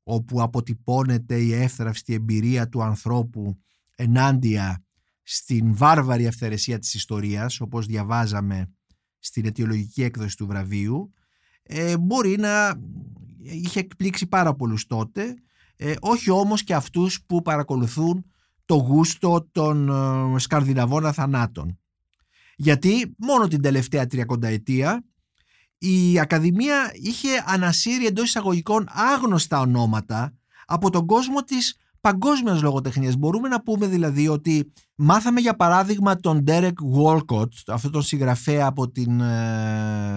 όπου 0.03 0.43
αποτυπώνεται 0.43 1.37
η 1.37 1.55
εύθραυστη 1.55 2.15
εμπειρία 2.15 2.69
του 2.69 2.83
ανθρώπου 2.83 3.59
ενάντια 3.97 4.85
στην 5.23 5.77
βάρβαρη 5.77 6.27
αυθαιρεσία 6.27 6.79
της 6.79 6.95
ιστορίας 6.95 7.61
όπως 7.61 7.87
διαβάζαμε 7.87 8.73
στην 9.19 9.47
αιτιολογική 9.47 10.03
έκδοση 10.03 10.37
του 10.37 10.47
βραβείου 10.47 11.13
μπορεί 12.01 12.37
να 12.39 12.81
είχε 13.41 13.81
εκπλήξει 13.81 14.27
πάρα 14.27 14.55
πολλούς 14.55 14.87
τότε 14.87 15.35
ε, 15.79 15.95
όχι 16.01 16.31
όμως 16.31 16.65
και 16.65 16.75
αυτούς 16.75 17.23
που 17.27 17.43
παρακολουθούν 17.43 18.25
το 18.65 18.75
γούστο 18.75 19.49
των 19.53 19.89
ε, 20.35 20.39
σκαρδιναβών 20.39 21.07
αθανάτων. 21.07 21.79
Γιατί 22.57 23.15
μόνο 23.19 23.49
την 23.49 23.63
τελευταία 23.63 24.07
τριακονταετία 24.07 25.05
η 25.79 26.21
Ακαδημία 26.21 26.91
είχε 26.95 27.29
ανασύρει 27.47 28.07
εντός 28.07 28.25
εισαγωγικών 28.25 28.87
άγνωστα 28.91 29.61
ονόματα 29.61 30.35
από 30.67 30.91
τον 30.91 31.07
κόσμο 31.07 31.43
της 31.43 31.77
παγκόσμιας 32.01 32.63
λογοτεχνίας. 32.63 33.17
Μπορούμε 33.17 33.49
να 33.49 33.63
πούμε 33.63 33.87
δηλαδή 33.87 34.29
ότι 34.29 34.73
μάθαμε 34.95 35.41
για 35.41 35.57
παράδειγμα 35.57 36.21
τον 36.21 36.45
Derek 36.47 36.73
Walcott, 36.97 37.49
αυτόν 37.67 37.91
τον 37.91 38.03
συγγραφέα 38.03 38.67
από 38.67 38.91
την 38.91 39.21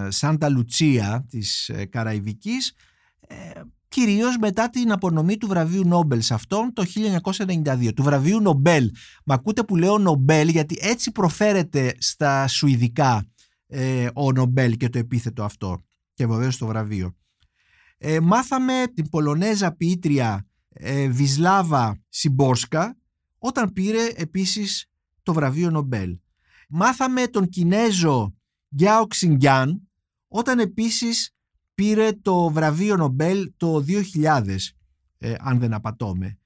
Σάντα 0.08 0.46
ε, 0.46 0.50
Λουτσία 0.50 1.26
της 1.30 1.70
ε, 1.70 1.86
Καραϊβικής, 1.86 2.74
ε, 3.20 3.36
κυρίως 3.92 4.38
μετά 4.38 4.70
την 4.70 4.92
απονομή 4.92 5.38
του 5.38 5.48
βραβείου 5.48 5.88
Νόμπελ 5.88 6.22
σε 6.22 6.34
αυτόν 6.34 6.74
το 6.74 6.84
1992. 7.36 7.94
Του 7.96 8.04
βραβείου 8.04 8.42
Νομπέλ. 8.42 8.92
Μα 9.26 9.34
ακούτε 9.34 9.64
που 9.64 9.76
λέω 9.76 9.98
Νομπέλ 9.98 10.48
γιατί 10.48 10.78
έτσι 10.82 11.12
προφέρεται 11.12 11.96
στα 11.98 12.48
Σουηδικά 12.48 13.26
ε, 13.68 14.08
ο 14.14 14.32
Νομπέλ 14.32 14.78
και 14.78 14.90
το 14.90 14.98
επίθετο 14.98 15.44
αυτό. 15.44 15.80
Και 16.14 16.26
βεβαίως 16.28 16.58
το 16.58 16.66
βραβείο. 16.66 17.16
Ε, 17.98 18.20
μάθαμε 18.20 18.84
την 18.94 19.10
Πολωνέζα 19.10 19.72
ποιήτρια 19.72 20.48
ε, 20.70 21.08
Βισλάβα 21.08 22.02
Σιμπόρσκα 22.10 22.98
όταν 23.38 23.74
πήρε 23.74 24.08
επίσης 24.16 24.90
το 25.24 25.34
βραβείο 25.34 25.70
Νομπέλ. 25.70 26.20
Μάθαμε 26.70 27.28
τον 27.28 27.50
Κινέζο 27.50 28.34
Γκιάο 28.76 29.08
Ξινγκιάν 29.08 29.90
όταν 30.28 30.60
επίσης 30.60 31.36
πήρε 31.76 32.12
το 32.22 32.50
βραβείο 32.50 32.96
Νομπέλ 32.96 33.52
το 33.58 33.86
2000, 33.88 34.74
ε, 35.18 35.34
αν 35.40 35.60
δεν 35.60 35.74
απατώμε. 35.74 36.38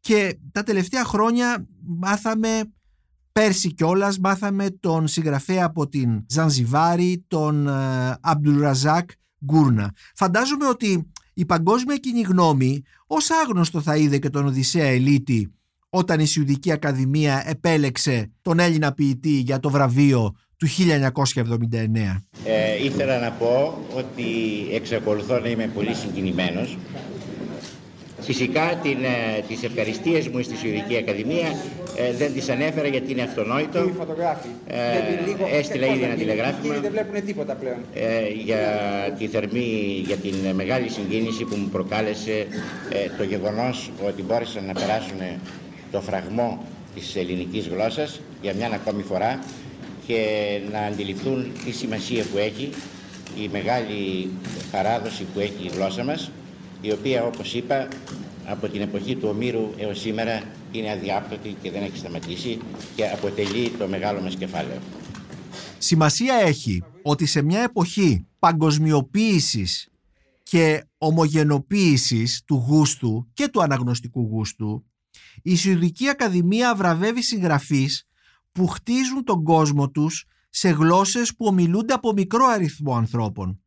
Και 0.00 0.38
τα 0.52 0.62
τελευταία 0.62 1.04
χρόνια 1.04 1.66
μάθαμε, 1.84 2.72
πέρσι 3.32 3.74
κιόλας, 3.74 4.18
μάθαμε 4.18 4.70
τον 4.70 5.06
συγγραφέα 5.06 5.64
από 5.64 5.88
την 5.88 6.24
Ζανζιβάρη, 6.28 7.24
τον 7.28 7.68
ε, 7.68 8.16
Αμπτουραζάκ 8.20 9.10
Γκούρνα. 9.44 9.94
Φαντάζομαι 10.14 10.66
ότι 10.66 11.10
η 11.34 11.44
παγκόσμια 11.44 11.96
κοινή 11.96 12.20
γνώμη 12.20 12.82
ως 13.06 13.30
άγνωστο 13.30 13.80
θα 13.80 13.96
είδε 13.96 14.18
και 14.18 14.30
τον 14.30 14.46
Οδυσσέα 14.46 14.86
Ελίτη 14.86 15.52
όταν 15.90 16.20
η 16.20 16.26
Σιουδική 16.26 16.72
Ακαδημία 16.72 17.48
επέλεξε 17.48 18.30
τον 18.42 18.58
Έλληνα 18.58 18.92
ποιητή 18.92 19.30
για 19.30 19.60
το 19.60 19.70
βραβείο 19.70 20.36
του 20.58 20.66
1979. 20.66 22.22
Ε, 22.44 22.84
ήθελα 22.84 23.18
να 23.18 23.30
πω 23.30 23.78
ότι 23.94 24.24
εξακολουθώ 24.72 25.38
να 25.38 25.48
είμαι 25.48 25.70
πολύ 25.74 25.94
συγκινημένος 25.94 26.76
Φυσικά 28.20 28.78
την, 28.82 29.04
ε, 29.04 29.42
τις 29.48 29.62
ευχαριστίες 29.62 30.28
μου 30.28 30.42
στη 30.42 30.56
Σουηδική 30.56 30.96
Ακαδημία 30.96 31.48
ε, 31.96 32.12
δεν 32.12 32.32
τις 32.32 32.48
ανέφερα 32.48 32.88
γιατί 32.88 33.12
είναι 33.12 33.22
αυτονόητο. 33.22 33.78
Ε, 34.66 35.56
έστειλα 35.58 35.86
ήδη 35.86 36.02
ένα 36.02 36.14
τηλεγράφημα. 36.14 36.74
Δεν 36.74 36.90
βλέπουν 36.90 37.24
τίποτα 37.24 37.54
πλέον. 37.54 37.76
Ε, 37.94 38.28
για, 38.44 38.58
τη 39.18 39.26
θερμή, 39.26 40.02
για 40.06 40.16
την 40.16 40.34
μεγάλη 40.54 40.88
συγκίνηση 40.88 41.44
που 41.44 41.56
μου 41.56 41.68
προκάλεσε 41.68 42.46
ε, 42.92 43.16
το 43.16 43.24
γεγονός 43.24 43.90
ότι 44.06 44.22
μπόρεσαν 44.22 44.64
να 44.64 44.72
περάσουν 44.72 45.18
το 45.90 46.00
φραγμό 46.00 46.64
της 46.94 47.16
ελληνικής 47.16 47.68
γλώσσας 47.68 48.20
για 48.42 48.54
μια 48.54 48.70
ακόμη 48.74 49.02
φορά 49.02 49.38
και 50.08 50.60
να 50.72 50.80
αντιληφθούν 50.80 51.52
τη 51.64 51.70
σημασία 51.72 52.24
που 52.24 52.38
έχει 52.38 52.70
η 53.42 53.48
μεγάλη 53.52 54.30
παράδοση 54.70 55.26
που 55.34 55.40
έχει 55.40 55.64
η 55.64 55.68
γλώσσα 55.68 56.04
μας 56.04 56.30
η 56.80 56.92
οποία 56.92 57.24
όπως 57.24 57.54
είπα 57.54 57.88
από 58.46 58.68
την 58.68 58.80
εποχή 58.80 59.16
του 59.16 59.28
Ομήρου 59.28 59.70
έως 59.76 60.00
σήμερα 60.00 60.42
είναι 60.72 60.90
αδιάπτωτη 60.90 61.56
και 61.62 61.70
δεν 61.70 61.82
έχει 61.82 61.96
σταματήσει 61.96 62.58
και 62.96 63.08
αποτελεί 63.08 63.70
το 63.78 63.88
μεγάλο 63.88 64.20
μας 64.20 64.34
κεφάλαιο. 64.34 64.78
Σημασία 65.78 66.34
έχει 66.34 66.82
ότι 67.02 67.26
σε 67.26 67.42
μια 67.42 67.60
εποχή 67.62 68.26
παγκοσμιοποίησης 68.38 69.88
και 70.42 70.84
ομογενοποίησης 70.98 72.42
του 72.46 72.64
γούστου 72.68 73.28
και 73.34 73.48
του 73.48 73.62
αναγνωστικού 73.62 74.28
γούστου 74.30 74.84
η 75.42 75.56
Σιουδική 75.56 76.08
Ακαδημία 76.08 76.74
βραβεύει 76.74 77.22
συγγραφείς 77.22 78.07
που 78.58 78.66
χτίζουν 78.66 79.24
τον 79.24 79.42
κόσμο 79.42 79.90
τους 79.90 80.24
σε 80.50 80.68
γλώσσες 80.68 81.34
που 81.36 81.46
ομιλούνται 81.46 81.92
από 81.92 82.12
μικρό 82.12 82.46
αριθμό 82.46 82.96
ανθρώπων. 82.96 83.60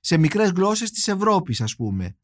Σε 0.00 0.16
μικρές 0.16 0.50
γλώσσες 0.50 0.90
της 0.90 1.08
Ευρώπης 1.08 1.60
ας 1.60 1.76
πούμε 1.76 2.16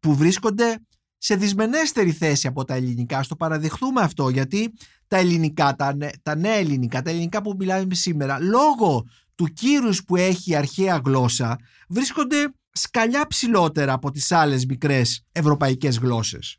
που 0.00 0.14
βρίσκονται 0.14 0.78
σε 1.18 1.34
δυσμενέστερη 1.34 2.12
θέση 2.12 2.46
από 2.46 2.64
τα 2.64 2.74
ελληνικά. 2.74 3.22
Στο 3.22 3.36
παραδεχθούμε 3.36 4.00
αυτό 4.00 4.28
γιατί 4.28 4.72
τα 5.06 5.16
ελληνικά, 5.16 5.74
τα, 5.76 5.96
τα 6.22 6.36
νέα 6.36 6.54
ελληνικά, 6.54 7.02
τα 7.02 7.10
ελληνικά 7.10 7.42
που 7.42 7.54
μιλάμε 7.58 7.94
σήμερα, 7.94 8.38
λόγω 8.38 9.04
του 9.34 9.44
κύρους 9.44 10.04
που 10.04 10.16
έχει 10.16 10.50
η 10.50 10.54
αρχαία 10.54 11.00
γλώσσα, 11.04 11.58
βρίσκονται 11.88 12.54
σκαλιά 12.72 13.26
ψηλότερα 13.26 13.92
από 13.92 14.10
τις 14.10 14.32
άλλες 14.32 14.66
μικρές 14.66 15.24
ευρωπαϊκές 15.32 15.98
γλώσσες. 15.98 16.56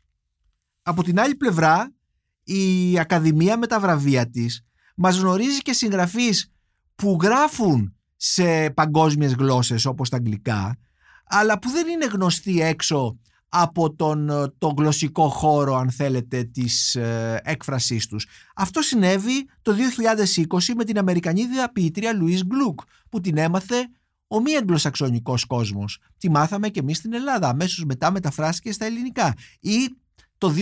Από 0.82 1.02
την 1.02 1.20
άλλη 1.20 1.34
πλευρά, 1.34 1.92
η 2.42 2.98
Ακαδημία 2.98 3.58
με 3.58 3.66
τα 3.66 3.80
βραβεία 3.80 4.30
της 4.30 4.64
μας 4.94 5.18
γνωρίζει 5.18 5.58
και 5.58 5.72
συγγραφείς 5.72 6.52
που 6.94 7.18
γράφουν 7.22 7.94
σε 8.16 8.70
παγκόσμιες 8.70 9.34
γλώσσες 9.34 9.84
όπως 9.84 10.08
τα 10.08 10.16
αγγλικά, 10.16 10.76
αλλά 11.24 11.58
που 11.58 11.70
δεν 11.70 11.88
είναι 11.88 12.06
γνωστοί 12.06 12.60
έξω 12.60 13.18
από 13.48 13.94
τον 13.94 14.26
το 14.58 14.74
γλωσσικό 14.76 15.28
χώρο 15.28 15.74
αν 15.74 15.90
θέλετε 15.90 16.44
της 16.44 16.94
ε, 16.94 17.40
έκφρασής 17.44 18.06
τους. 18.06 18.26
Αυτό 18.54 18.82
συνέβη 18.82 19.48
το 19.62 19.74
2020 20.46 20.58
με 20.76 20.84
την 20.84 20.98
Αμερικανίδια 20.98 21.72
ποιήτρια 21.72 22.12
Λουίς 22.12 22.44
Γκλουκ 22.44 22.80
που 23.08 23.20
την 23.20 23.36
έμαθε 23.36 23.88
ο 24.26 24.40
μη 24.40 24.56
αγγλοσαξονικός 24.56 25.44
κόσμος. 25.44 25.98
Τη 26.18 26.30
μάθαμε 26.30 26.68
και 26.68 26.80
εμείς 26.80 26.96
στην 26.96 27.12
Ελλάδα, 27.12 27.48
αμέσως 27.48 27.84
μετά 27.84 28.10
μεταφράστηκε 28.10 28.72
στα 28.72 28.84
ελληνικά. 28.84 29.34
Ή 29.60 29.94
το 30.38 30.54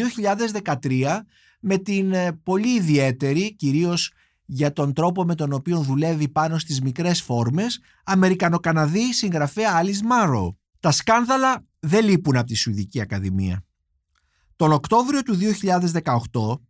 2013 0.80 1.20
με 1.60 1.78
την 1.78 2.12
ε, 2.12 2.32
πολύ 2.42 2.74
ιδιαίτερη, 2.74 3.54
κυρίως 3.54 4.12
για 4.54 4.72
τον 4.72 4.92
τρόπο 4.92 5.24
με 5.24 5.34
τον 5.34 5.52
οποίο 5.52 5.80
δουλεύει 5.80 6.28
πάνω 6.28 6.58
στις 6.58 6.80
μικρές 6.80 7.22
φόρμες, 7.22 7.80
Αμερικανοκαναδή 8.04 9.12
συγγραφέα 9.12 9.82
Alice 9.82 10.00
Μάρο. 10.04 10.56
Τα 10.80 10.90
σκάνδαλα 10.90 11.64
δεν 11.78 12.04
λείπουν 12.04 12.36
από 12.36 12.46
τη 12.46 12.54
Σουηδική 12.54 13.00
Ακαδημία. 13.00 13.64
Τον 14.56 14.72
Οκτώβριο 14.72 15.22
του 15.22 15.34
2018 15.34 16.60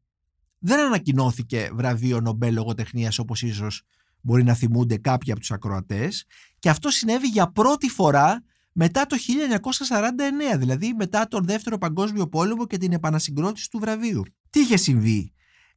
δεν 0.59 0.81
ανακοινώθηκε 0.81 1.71
βραβείο 1.75 2.21
Νομπέλ 2.21 2.55
λογοτεχνίας 2.55 3.19
όπως 3.19 3.43
ίσως 3.43 3.83
μπορεί 4.21 4.43
να 4.43 4.55
θυμούνται 4.55 4.97
κάποιοι 4.97 5.31
από 5.31 5.41
τους 5.41 5.51
ακροατές 5.51 6.25
και 6.59 6.69
αυτό 6.69 6.91
συνέβη 6.91 7.27
για 7.27 7.53
πρώτη 7.53 7.89
φορά 7.89 8.43
μετά 8.73 9.07
το 9.07 9.17
1949, 10.55 10.59
δηλαδή 10.59 10.95
μετά 10.95 11.27
τον 11.27 11.45
Δεύτερο 11.45 11.79
Παγκόσμιο 11.79 12.29
Πόλεμο 12.29 12.67
και 12.67 12.77
την 12.77 12.93
επανασυγκρότηση 12.93 13.71
του 13.71 13.79
βραβείου. 13.79 14.23
Τι 14.51 14.61
είχε 14.61 14.77
συμβεί; 14.77 15.33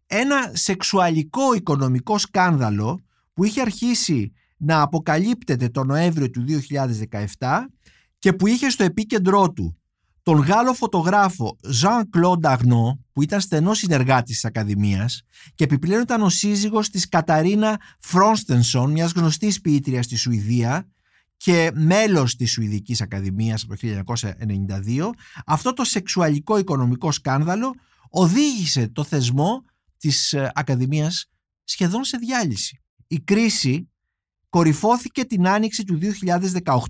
Ένα 0.07 0.51
σεξουαλικό 0.53 1.53
οικονομικό 1.53 2.17
σκάνδαλο 2.17 2.99
που 3.33 3.43
είχε 3.43 3.61
αρχίσει 3.61 4.31
να 4.57 4.81
αποκαλύπτεται 4.81 5.69
τον 5.69 5.87
Νοέμβριο 5.87 6.29
του 6.29 6.45
2017 7.37 7.47
και 8.19 8.33
που 8.33 8.47
είχε 8.47 8.69
στο 8.69 8.83
επίκεντρό 8.83 9.51
του 9.51 9.77
τον 10.25 10.39
Γάλλο 10.39 10.73
φωτογράφο 10.73 11.57
Jean-Claude 11.81 12.57
Arnaud 12.57 12.97
που 13.11 13.21
ήταν 13.21 13.41
στενός 13.41 13.77
συνεργάτης 13.77 14.33
της 14.33 14.45
Ακαδημίας 14.45 15.21
και 15.55 15.63
επιπλέον 15.63 16.01
ήταν 16.01 16.21
ο 16.21 16.29
σύζυγος 16.29 16.89
της 16.89 17.09
Καταρίνα 17.09 17.79
Φρόνστενσον, 17.99 18.91
μιας 18.91 19.11
γνωστής 19.11 19.61
ποιήτριας 19.61 20.05
στη 20.05 20.15
Σουηδία 20.15 20.87
και 21.37 21.71
μέλος 21.73 22.35
της 22.35 22.51
Σουηδικής 22.51 23.01
Ακαδημίας 23.01 23.63
από 23.63 23.75
το 23.75 24.13
1992, 24.87 25.09
αυτό 25.45 25.73
το 25.73 25.83
σεξουαλικό 25.83 26.57
οικονομικό 26.57 27.11
σκάνδαλο 27.11 27.75
οδήγησε 28.09 28.87
το 28.87 29.03
θεσμό 29.03 29.63
της 29.97 30.34
ε, 30.34 30.51
Ακαδημίας 30.53 31.25
σχεδόν 31.63 32.03
σε 32.03 32.17
διάλυση. 32.17 32.81
Η 33.08 33.19
κρίση 33.19 33.89
κορυφώθηκε 34.49 35.25
την 35.25 35.47
άνοιξη 35.47 35.84
του 35.84 35.99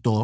2018 0.04 0.22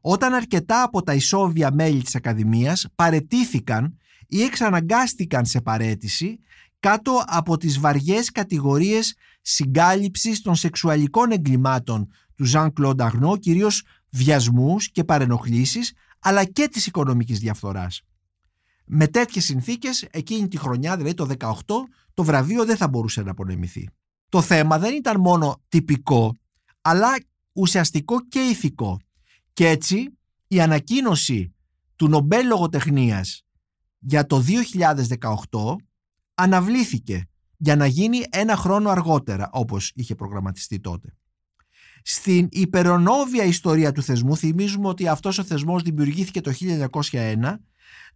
όταν 0.00 0.34
αρκετά 0.34 0.82
από 0.82 1.02
τα 1.02 1.14
ισόβια 1.14 1.72
μέλη 1.72 2.02
της 2.02 2.14
Ακαδημίας 2.14 2.86
παρετήθηκαν 2.94 3.98
ή 4.26 4.42
εξαναγκάστηκαν 4.42 5.46
σε 5.46 5.60
παρέτηση 5.60 6.38
κάτω 6.80 7.22
από 7.26 7.56
τις 7.56 7.78
βαριές 7.78 8.30
κατηγορίες 8.30 9.14
συγκάλυψης 9.40 10.40
των 10.40 10.54
σεξουαλικών 10.54 11.30
εγκλημάτων 11.30 12.12
του 12.34 12.44
Ζαν 12.44 12.72
Κλοντ 12.72 13.00
Αγνό, 13.00 13.36
κυρίως 13.36 13.82
βιασμούς 14.10 14.90
και 14.90 15.04
παρενοχλήσεις, 15.04 15.92
αλλά 16.18 16.44
και 16.44 16.68
της 16.68 16.86
οικονομικής 16.86 17.38
διαφθοράς. 17.38 18.02
Με 18.84 19.06
τέτοιες 19.06 19.44
συνθήκες, 19.44 20.06
εκείνη 20.10 20.48
τη 20.48 20.56
χρονιά, 20.56 20.96
δηλαδή 20.96 21.14
το 21.14 21.24
18, 21.24 21.88
το 22.20 22.26
βραβείο 22.26 22.64
δεν 22.64 22.76
θα 22.76 22.88
μπορούσε 22.88 23.22
να 23.22 23.30
απονεμηθεί. 23.30 23.88
Το 24.28 24.42
θέμα 24.42 24.78
δεν 24.78 24.94
ήταν 24.94 25.20
μόνο 25.20 25.62
τυπικό, 25.68 26.34
αλλά 26.80 27.08
ουσιαστικό 27.52 28.26
και 28.28 28.38
ηθικό. 28.38 28.98
Και 29.52 29.68
έτσι 29.68 30.18
η 30.46 30.60
ανακοίνωση 30.60 31.54
του 31.96 32.08
Νομπέλ 32.08 32.46
Λογοτεχνίας 32.46 33.42
για 33.98 34.26
το 34.26 34.44
2018 35.50 35.76
αναβλήθηκε 36.34 37.28
για 37.56 37.76
να 37.76 37.86
γίνει 37.86 38.22
ένα 38.30 38.56
χρόνο 38.56 38.90
αργότερα 38.90 39.48
όπως 39.52 39.92
είχε 39.94 40.14
προγραμματιστεί 40.14 40.80
τότε. 40.80 41.16
Στην 42.02 42.48
υπερονόβια 42.50 43.44
ιστορία 43.44 43.92
του 43.92 44.02
θεσμού 44.02 44.36
θυμίζουμε 44.36 44.88
ότι 44.88 45.08
αυτός 45.08 45.38
ο 45.38 45.44
θεσμός 45.44 45.82
δημιουργήθηκε 45.82 46.40
το 46.40 46.52
1901 46.90 47.54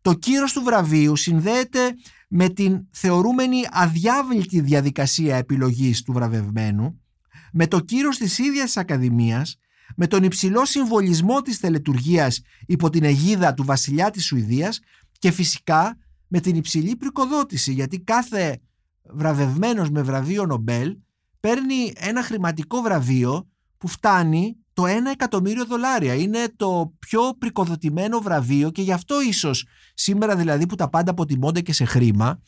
το 0.02 0.14
κύρος 0.14 0.52
του 0.52 0.62
βραβείου 0.62 1.16
συνδέεται 1.16 1.94
με 2.28 2.48
την 2.48 2.86
θεωρούμενη 2.90 3.62
αδιάβλητη 3.70 4.60
διαδικασία 4.60 5.36
επιλογής 5.36 6.02
του 6.02 6.12
βραβευμένου 6.12 7.00
με 7.52 7.66
το 7.66 7.80
κύρος 7.80 8.16
της 8.18 8.38
ίδιας 8.38 8.64
της 8.64 8.76
Ακαδημίας 8.76 9.58
με 9.96 10.06
τον 10.06 10.22
υψηλό 10.22 10.64
συμβολισμό 10.64 11.42
της 11.42 11.60
τελετουργίας 11.60 12.40
υπό 12.66 12.90
την 12.90 13.04
αιγίδα 13.04 13.54
του 13.54 13.64
βασιλιά 13.64 14.10
της 14.10 14.24
Σουηδίας 14.24 14.80
και 15.18 15.30
φυσικά 15.30 15.98
με 16.28 16.40
την 16.40 16.56
υψηλή 16.56 16.96
πρικοδότηση 16.96 17.72
γιατί 17.72 18.00
κάθε 18.00 18.60
βραβευμένος 19.02 19.90
με 19.90 20.02
βραβείο 20.02 20.46
Νομπέλ 20.46 20.96
παίρνει 21.40 21.92
ένα 21.94 22.22
χρηματικό 22.22 22.80
βραβείο 22.80 23.48
που 23.78 23.88
φτάνει 23.88 24.56
το 24.74 24.82
1 24.84 24.86
εκατομμύριο 25.12 25.64
δολάρια. 25.64 26.14
Είναι 26.14 26.38
το 26.56 26.92
πιο 26.98 27.20
πρικοδοτημένο 27.38 28.20
βραβείο 28.20 28.70
και 28.70 28.82
γι' 28.82 28.92
αυτό 28.92 29.22
ίσως 29.22 29.66
σήμερα 29.94 30.36
δηλαδή 30.36 30.66
που 30.66 30.74
τα 30.74 30.88
πάντα 30.88 31.10
αποτιμώνται 31.10 31.60
και 31.60 31.72
σε 31.72 31.84
χρήμα 31.84 32.40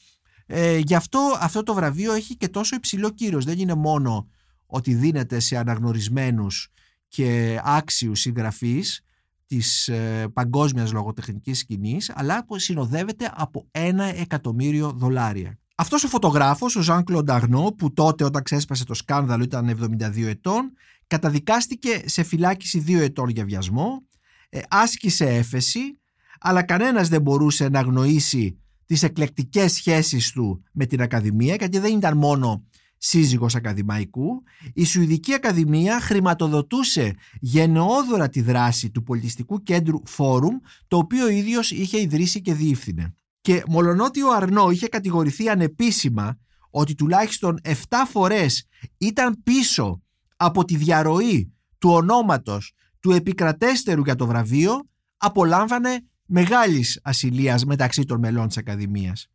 ε, 0.46 0.78
γι' 0.78 0.94
αυτό 0.94 1.36
αυτό 1.40 1.62
το 1.62 1.74
βραβείο 1.74 2.12
έχει 2.12 2.36
και 2.36 2.48
τόσο 2.48 2.76
υψηλό 2.76 3.10
κύρος. 3.10 3.44
Δεν 3.44 3.58
είναι 3.58 3.74
μόνο 3.74 4.28
ότι 4.66 4.94
δίνεται 4.94 5.38
σε 5.40 5.56
αναγνωρισμένους 5.56 6.68
και 7.08 7.60
άξιους 7.64 8.20
συγγραφείς 8.20 9.00
της 9.46 9.88
ε, 9.88 10.28
παγκόσμιας 10.32 10.92
λογοτεχνικής 10.92 11.58
σκηνής 11.58 12.12
αλλά 12.14 12.46
συνοδεύεται 12.56 13.32
από 13.34 13.66
ένα 13.70 14.04
εκατομμύριο 14.04 14.92
δολάρια. 14.96 15.58
Αυτός 15.78 16.04
ο 16.04 16.08
φωτογράφος, 16.08 16.76
ο 16.76 16.80
Ζαν 16.80 17.04
Κλονταγνό, 17.04 17.74
που 17.78 17.92
τότε 17.92 18.24
όταν 18.24 18.42
ξέσπασε 18.42 18.84
το 18.84 18.94
σκάνδαλο 18.94 19.42
ήταν 19.42 19.68
72 19.68 20.26
ετών, 20.26 20.72
καταδικάστηκε 21.06 22.02
σε 22.04 22.22
φυλάκιση 22.22 22.78
δύο 22.78 23.00
ετών 23.00 23.28
για 23.28 23.44
βιασμό, 23.44 24.06
ε, 24.48 24.60
άσκησε 24.68 25.24
έφεση, 25.24 26.00
αλλά 26.40 26.62
κανένας 26.62 27.08
δεν 27.08 27.22
μπορούσε 27.22 27.68
να 27.68 27.78
αγνοήσει 27.78 28.58
τις 28.86 29.02
εκλεκτικές 29.02 29.72
σχέσεις 29.72 30.30
του 30.30 30.62
με 30.72 30.86
την 30.86 31.02
Ακαδημία, 31.02 31.54
γιατί 31.54 31.78
δεν 31.78 31.96
ήταν 31.96 32.16
μόνο 32.16 32.64
σύζυγος 32.98 33.54
ακαδημαϊκού, 33.54 34.42
η 34.74 34.84
Σουηδική 34.84 35.34
Ακαδημία 35.34 36.00
χρηματοδοτούσε 36.00 37.14
γενναιόδωρα 37.40 38.28
τη 38.28 38.40
δράση 38.40 38.90
του 38.90 39.02
πολιτιστικού 39.02 39.62
κέντρου 39.62 40.00
Φόρουμ, 40.06 40.56
το 40.88 40.96
οποίο 40.96 41.24
ο 41.24 41.28
ίδιος 41.28 41.70
είχε 41.70 42.00
ιδρύσει 42.00 42.40
και 42.40 42.54
διεύθυνε. 42.54 43.14
Και 43.40 43.62
μολονότι 43.68 44.22
ο 44.22 44.34
Αρνό 44.34 44.70
είχε 44.70 44.86
κατηγορηθεί 44.86 45.48
ανεπίσημα 45.48 46.38
ότι 46.70 46.94
τουλάχιστον 46.94 47.60
7 47.62 47.72
φορές 48.08 48.66
ήταν 48.98 49.42
πίσω 49.42 50.02
από 50.36 50.64
τη 50.64 50.76
διαρροή 50.76 51.52
του 51.78 51.90
ονόματος 51.90 52.72
του 53.00 53.12
επικρατέστερου 53.12 54.02
για 54.02 54.14
το 54.14 54.26
βραβείο, 54.26 54.88
απολάμβανε 55.16 56.00
μεγάλης 56.26 57.00
ασυλίας 57.02 57.64
μεταξύ 57.64 58.04
των 58.04 58.18
μελών 58.18 58.46
της 58.46 58.56
Ακαδημίας. 58.56 59.26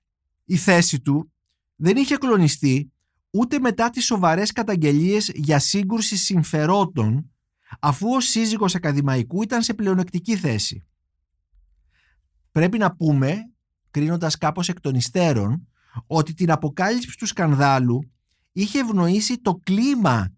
Η 0.45 0.55
θέση 0.55 1.01
του 1.01 1.31
δεν 1.75 1.97
είχε 1.97 2.15
κλονιστεί 2.15 2.91
ούτε 3.31 3.59
μετά 3.59 3.89
τις 3.89 4.05
σοβαρές 4.05 4.51
καταγγελίες 4.51 5.31
για 5.33 5.59
σύγκρουση 5.59 6.17
συμφερόντων 6.17 7.31
αφού 7.79 8.07
ο 8.15 8.19
σύζυγος 8.19 8.75
ακαδημαϊκού 8.75 9.41
ήταν 9.43 9.61
σε 9.61 9.73
πλεονεκτική 9.73 10.35
θέση. 10.35 10.85
Πρέπει 12.51 12.77
να 12.77 12.95
πούμε, 12.95 13.51
κρίνοντας 13.91 14.37
κάπως 14.37 14.69
εκ 14.69 14.79
των 14.79 14.95
υστέρων, 14.95 15.67
ότι 16.07 16.33
την 16.33 16.51
αποκάλυψη 16.51 17.17
του 17.17 17.25
σκανδάλου 17.25 18.11
είχε 18.51 18.79
ευνοήσει 18.79 19.37
το 19.41 19.59
κλίμα 19.63 20.31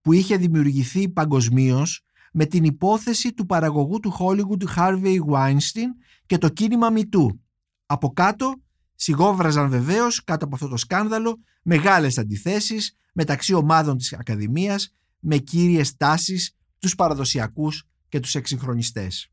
που 0.00 0.12
είχε 0.12 0.36
δημιουργηθεί 0.36 1.08
παγκοσμίως 1.08 2.04
με 2.32 2.46
την 2.46 2.64
υπόθεση 2.64 3.32
του 3.32 3.46
παραγωγού 3.46 4.00
του 4.00 4.16
Hollywood 4.18 4.76
Harvey 4.76 5.16
Weinstein 5.30 5.90
και 6.26 6.38
το 6.38 6.48
κίνημα 6.48 6.90
Μητού. 6.90 7.40
Από 7.86 8.12
κάτω 8.12 8.54
σιγόβραζαν 8.94 9.70
βεβαίως 9.70 10.24
κάτω 10.24 10.44
από 10.44 10.54
αυτό 10.54 10.68
το 10.68 10.76
σκάνδαλο 10.76 11.38
μεγάλες 11.62 12.18
αντιθέσεις 12.18 12.96
μεταξύ 13.12 13.54
ομάδων 13.54 13.96
της 13.96 14.12
Ακαδημίας 14.12 14.94
με 15.18 15.36
κύριες 15.36 15.96
τάσεις 15.96 16.56
τους 16.78 16.94
παραδοσιακούς 16.94 17.84
και 18.08 18.20
τους 18.20 18.34
εξυγχρονιστές. 18.34 19.30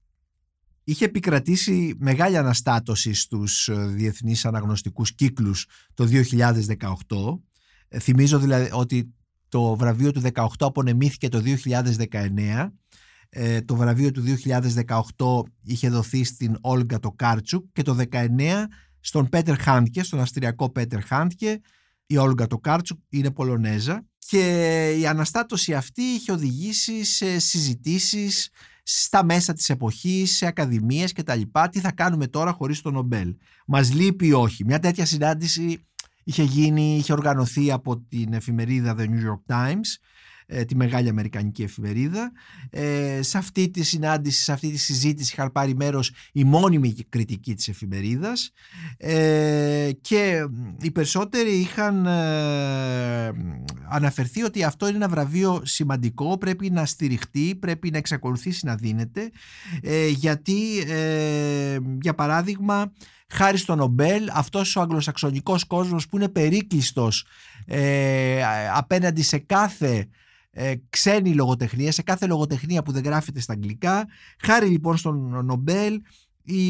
Είχε 0.83 1.05
επικρατήσει 1.05 1.95
μεγάλη 1.99 2.37
αναστάτωση 2.37 3.13
στους 3.13 3.67
ε, 3.67 3.73
διεθνείς 3.73 4.45
αναγνωστικούς 4.45 5.15
κύκλους 5.15 5.67
το 5.93 6.07
2018. 6.11 7.39
Ε, 7.87 7.99
θυμίζω 7.99 8.39
δηλαδή 8.39 8.69
ότι 8.71 9.13
το 9.49 9.75
βραβείο 9.75 10.11
του 10.11 10.21
18 10.33 10.45
απονεμήθηκε 10.59 11.29
το 11.29 11.41
2019. 11.65 12.71
Ε, 13.29 13.61
το 13.61 13.75
βραβείο 13.75 14.11
του 14.11 14.23
2018 15.25 15.43
είχε 15.63 15.89
δοθεί 15.89 16.23
στην 16.23 16.57
Όλγα 16.61 16.99
Τοκάρτσουκ 16.99 17.65
και 17.73 17.81
το 17.81 17.97
19 18.11 18.27
στον 18.99 19.29
Πέτερ 19.29 19.59
Χάντκε, 19.59 20.03
στον 20.03 20.19
Αυστριακό 20.19 20.69
Πέτερ 20.69 21.03
Χάντκε. 21.03 21.61
Η 22.07 22.17
Όλγα 22.17 22.47
Τοκάρτσουκ 22.47 22.99
είναι 23.09 23.31
Πολωνέζα 23.31 24.05
και 24.17 24.95
η 24.99 25.07
αναστάτωση 25.07 25.73
αυτή 25.73 26.01
είχε 26.01 26.31
οδηγήσει 26.31 27.03
σε 27.03 27.39
συζητήσεις 27.39 28.49
στα 28.83 29.25
μέσα 29.25 29.53
της 29.53 29.69
εποχής, 29.69 30.35
σε 30.35 30.45
ακαδημίες 30.45 31.11
και 31.11 31.23
τα 31.23 31.35
λοιπά. 31.35 31.69
Τι 31.69 31.79
θα 31.79 31.91
κάνουμε 31.91 32.27
τώρα 32.27 32.51
χωρίς 32.51 32.81
τον 32.81 32.93
Νομπέλ; 32.93 33.35
Μας 33.67 33.93
λείπει 33.93 34.27
ή 34.27 34.33
όχι; 34.33 34.65
Μια 34.65 34.79
τέτοια 34.79 35.05
συνάντηση 35.05 35.85
είχε 36.27 36.43
γίνει, 36.43 36.95
είχε 36.97 37.13
οργανωθεί 37.13 37.71
από 37.71 37.97
την 37.97 38.33
εφημερίδα 38.33 38.95
The 38.97 39.01
New 39.01 39.29
York 39.29 39.55
Times 39.55 39.97
ε, 40.49 40.65
τη 40.65 40.75
μεγάλη 40.75 41.09
αμερικανική 41.09 41.63
εφημερίδα. 41.63 42.31
Ε, 42.69 43.19
σε 43.21 43.37
αυτή 43.37 43.69
τη 43.69 43.83
συνάντηση, 43.83 44.43
σε 44.43 44.51
αυτή 44.51 44.71
τη 44.71 44.77
συζήτηση 44.77 45.33
είχαν 45.33 45.51
πάρει 45.51 45.75
μέρος 45.75 46.11
η 46.31 46.43
μόνιμη 46.43 46.95
κριτική 47.09 47.55
της 47.55 47.67
εφημερίδας 47.67 48.51
ε, 48.97 49.89
και 50.01 50.47
οι 50.81 50.91
περισσότεροι 50.91 51.51
είχαν 51.51 52.05
ε, 52.05 53.31
αναφερθεί 53.89 54.43
ότι 54.43 54.63
αυτό 54.63 54.87
είναι 54.87 54.95
ένα 54.95 55.09
βραβείο 55.09 55.61
σημαντικό, 55.65 56.37
πρέπει 56.37 56.69
να 56.69 56.85
στηριχτεί, 56.85 57.55
πρέπει 57.55 57.91
να 57.91 57.97
εξακολουθήσει 57.97 58.65
να 58.65 58.75
δίνεται 58.75 59.31
γιατί 60.09 60.83
για 62.01 62.13
παράδειγμα 62.15 62.91
χάρη 63.29 63.57
στο 63.57 63.75
Νομπέλ 63.75 64.29
αυτός 64.33 64.75
ο 64.75 64.81
αγγλοσαξονικός 64.81 65.63
κόσμος 65.63 66.07
που 66.07 66.15
είναι 66.15 66.29
περίκλειστος 66.29 67.25
ε, 67.65 68.41
απέναντι 68.73 69.21
σε 69.21 69.37
κάθε 69.37 70.07
ε, 70.51 70.73
ξένη 70.89 71.33
λογοτεχνία, 71.33 71.91
σε 71.91 72.01
κάθε 72.01 72.25
λογοτεχνία 72.25 72.83
που 72.83 72.91
δεν 72.91 73.03
γράφεται 73.03 73.39
στα 73.39 73.53
αγγλικά. 73.53 74.07
Χάρη 74.39 74.67
λοιπόν 74.67 74.97
στον 74.97 75.45
Νομπέλ, 75.45 76.01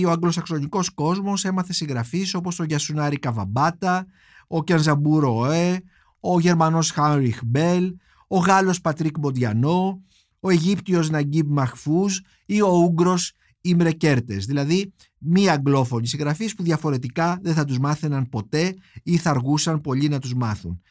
ο 0.05 0.09
αγγλοσαξονικός 0.09 0.89
κόσμος 0.89 1.45
έμαθε 1.45 1.73
συγγραφείς 1.73 2.33
όπως 2.33 2.59
ο 2.59 2.63
Γιασουνάρι 2.63 3.19
Καβαμπάτα, 3.19 4.05
ο 4.47 4.63
Κενζαμπούρο 4.63 5.37
Όε, 5.37 5.79
ο 6.19 6.39
Γερμανός 6.39 6.91
Χάινριχ 6.91 7.39
Μπελ, 7.45 7.95
ο 8.27 8.37
Γάλλος 8.37 8.81
Πατρίκ 8.81 9.17
Μοντιανό, 9.17 10.01
ο 10.39 10.49
Αιγύπτιος 10.49 11.09
Ναγκίμπ 11.09 11.51
Μαχφούζ 11.51 12.17
ή 12.45 12.61
ο 12.61 12.67
Ούγγρος 12.67 13.33
Ίμρε 13.61 13.91
Κέρτες. 13.91 14.45
Δηλαδή 14.45 14.93
μη 15.17 15.49
αγγλόφωνοι 15.49 16.07
συγγραφείς 16.07 16.55
που 16.55 16.63
διαφορετικά 16.63 17.39
δεν 17.41 17.53
θα 17.53 17.65
τους 17.65 17.79
μάθαιναν 17.79 18.29
ποτέ 18.29 18.75
ή 19.03 19.17
θα 19.17 19.29
αργούσαν 19.29 19.81
πολύ 19.81 20.07
να 20.07 20.19
τους 20.19 20.33
μάθουν. 20.33 20.81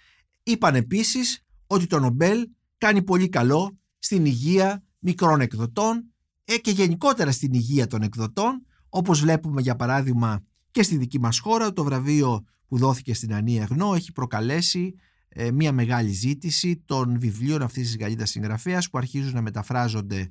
Είπαν 0.43 0.75
επίσης 0.75 1.45
ότι 1.67 1.87
το 1.87 1.99
Νομπέλ 1.99 2.49
κάνει 2.79 3.03
πολύ 3.03 3.29
καλό 3.29 3.79
στην 3.99 4.25
υγεία 4.25 4.83
μικρών 4.99 5.41
εκδοτών 5.41 6.05
ε, 6.45 6.57
και 6.57 6.71
γενικότερα 6.71 7.33
στην 7.33 7.53
υγεία 7.53 7.87
των 7.87 8.03
εκδοτών 8.03 8.67
όπως 8.89 9.21
βλέπουμε 9.21 9.61
για 9.61 9.77
παράδειγμα 9.77 10.45
και 10.71 10.83
στη 10.83 10.97
δική 10.97 11.21
μας 11.21 11.39
χώρα 11.39 11.73
το 11.73 11.85
βραβείο 11.85 12.45
που 12.67 12.79
δόθηκε 12.79 13.15
στην 13.15 13.35
Ανία 13.35 13.65
Γνώ 13.65 13.95
έχει 13.95 14.13
προκαλέσει 14.13 14.95
ε, 15.29 15.51
μια 15.51 15.73
μεγάλη 15.73 16.11
ζήτηση 16.11 16.83
των 16.85 17.19
βιβλίων 17.19 17.63
αυτής 17.63 17.87
της 17.87 17.97
Γαλλίδας 17.97 18.31
συγγραφέας 18.31 18.91
που 18.91 18.99
αρχίζουν 18.99 19.35
να 19.35 19.41
μεταφράζονται 19.41 20.19
ε, 20.19 20.31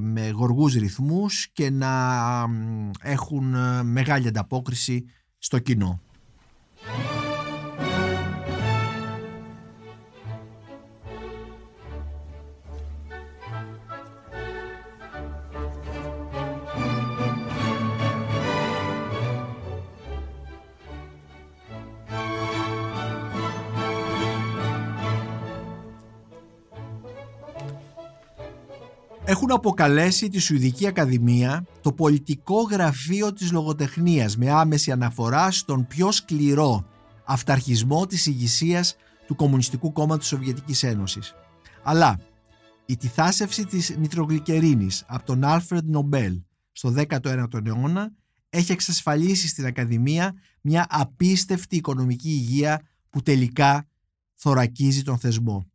με 0.00 0.30
γοργούς 0.30 0.74
ρυθμούς 0.74 1.48
και 1.52 1.70
να 1.70 2.44
έχουν 3.02 3.54
μεγάλη 3.82 4.28
ανταπόκριση 4.28 5.04
στο 5.38 5.58
κοινό. 5.58 6.00
Έχουν 29.30 29.52
αποκαλέσει 29.52 30.28
τη 30.28 30.38
Σουηδική 30.38 30.86
Ακαδημία 30.86 31.66
το 31.80 31.92
πολιτικό 31.92 32.62
γραφείο 32.62 33.32
της 33.32 33.52
λογοτεχνίας 33.52 34.36
με 34.36 34.50
άμεση 34.50 34.90
αναφορά 34.90 35.50
στον 35.50 35.86
πιο 35.86 36.12
σκληρό 36.12 36.86
αυταρχισμό 37.24 38.06
της 38.06 38.26
ηγεσίας 38.26 38.96
του 39.26 39.34
Κομμουνιστικού 39.34 39.92
Κόμματος 39.92 40.18
της 40.18 40.28
Σοβιετικής 40.28 40.82
Ένωσης. 40.82 41.34
Αλλά 41.82 42.20
η 42.86 42.96
τυθάσευση 42.96 43.66
της 43.66 43.96
νητρογλυκερίνης 43.98 45.04
από 45.06 45.24
τον 45.24 45.44
Άλφρεντ 45.44 45.88
Νομπέλ 45.88 46.40
στο 46.72 46.94
19ο 46.96 47.66
αιώνα 47.66 48.12
έχει 48.50 48.72
εξασφαλίσει 48.72 49.48
στην 49.48 49.66
Ακαδημία 49.66 50.34
μια 50.60 50.86
απίστευτη 50.88 51.76
οικονομική 51.76 52.28
υγεία 52.28 52.82
που 53.10 53.22
τελικά 53.22 53.88
θωρακίζει 54.34 55.02
τον 55.02 55.18
θεσμό. 55.18 55.70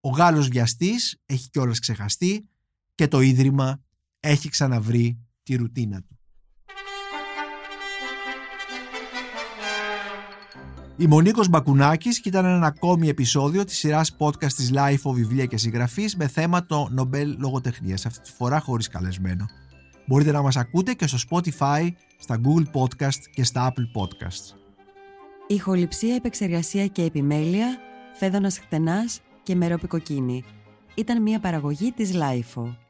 Ο 0.00 0.08
Γάλλος 0.08 0.48
βιαστής 0.48 1.20
έχει 1.26 1.50
κιόλας 1.50 1.78
ξεχαστεί 1.78 2.44
και 3.00 3.08
το 3.08 3.20
Ίδρυμα 3.20 3.80
έχει 4.20 4.48
ξαναβρει 4.48 5.18
τη 5.42 5.56
ρουτίνα 5.56 6.02
του. 6.02 6.18
Η 10.96 11.06
Μονίκος 11.06 11.48
Μπακουνάκης 11.48 12.20
και 12.20 12.28
ήταν 12.28 12.44
ένα 12.44 12.66
ακόμη 12.66 13.08
επεισόδιο 13.08 13.64
της 13.64 13.78
σειράς 13.78 14.16
podcast 14.18 14.52
της 14.52 14.70
Life 14.74 15.10
of 15.10 15.12
Βιβλία 15.12 15.46
και 15.46 15.56
Συγγραφής 15.56 16.16
με 16.16 16.28
θέμα 16.28 16.66
το 16.66 16.88
Νομπέλ 16.90 17.36
Λογοτεχνίας, 17.38 18.06
αυτή 18.06 18.20
τη 18.20 18.32
φορά 18.32 18.60
χωρίς 18.60 18.88
καλεσμένο. 18.88 19.46
Μπορείτε 20.06 20.32
να 20.32 20.42
μας 20.42 20.56
ακούτε 20.56 20.92
και 20.92 21.06
στο 21.06 21.18
Spotify, 21.30 21.88
στα 22.18 22.40
Google 22.44 22.80
Podcast 22.80 23.20
και 23.34 23.44
στα 23.44 23.72
Apple 23.72 24.00
Podcasts. 24.00 24.56
Ηχοληψία, 25.46 26.14
επεξεργασία 26.14 26.86
και 26.86 27.02
επιμέλεια, 27.02 27.78
φέδωνας 28.14 28.58
χτενάς 28.58 29.20
και 29.42 29.54
μερόπικοκίνη. 29.54 30.44
Ήταν 30.94 31.22
μια 31.22 31.40
παραγωγή 31.40 31.92
της 31.92 32.10
Lifeo. 32.14 32.89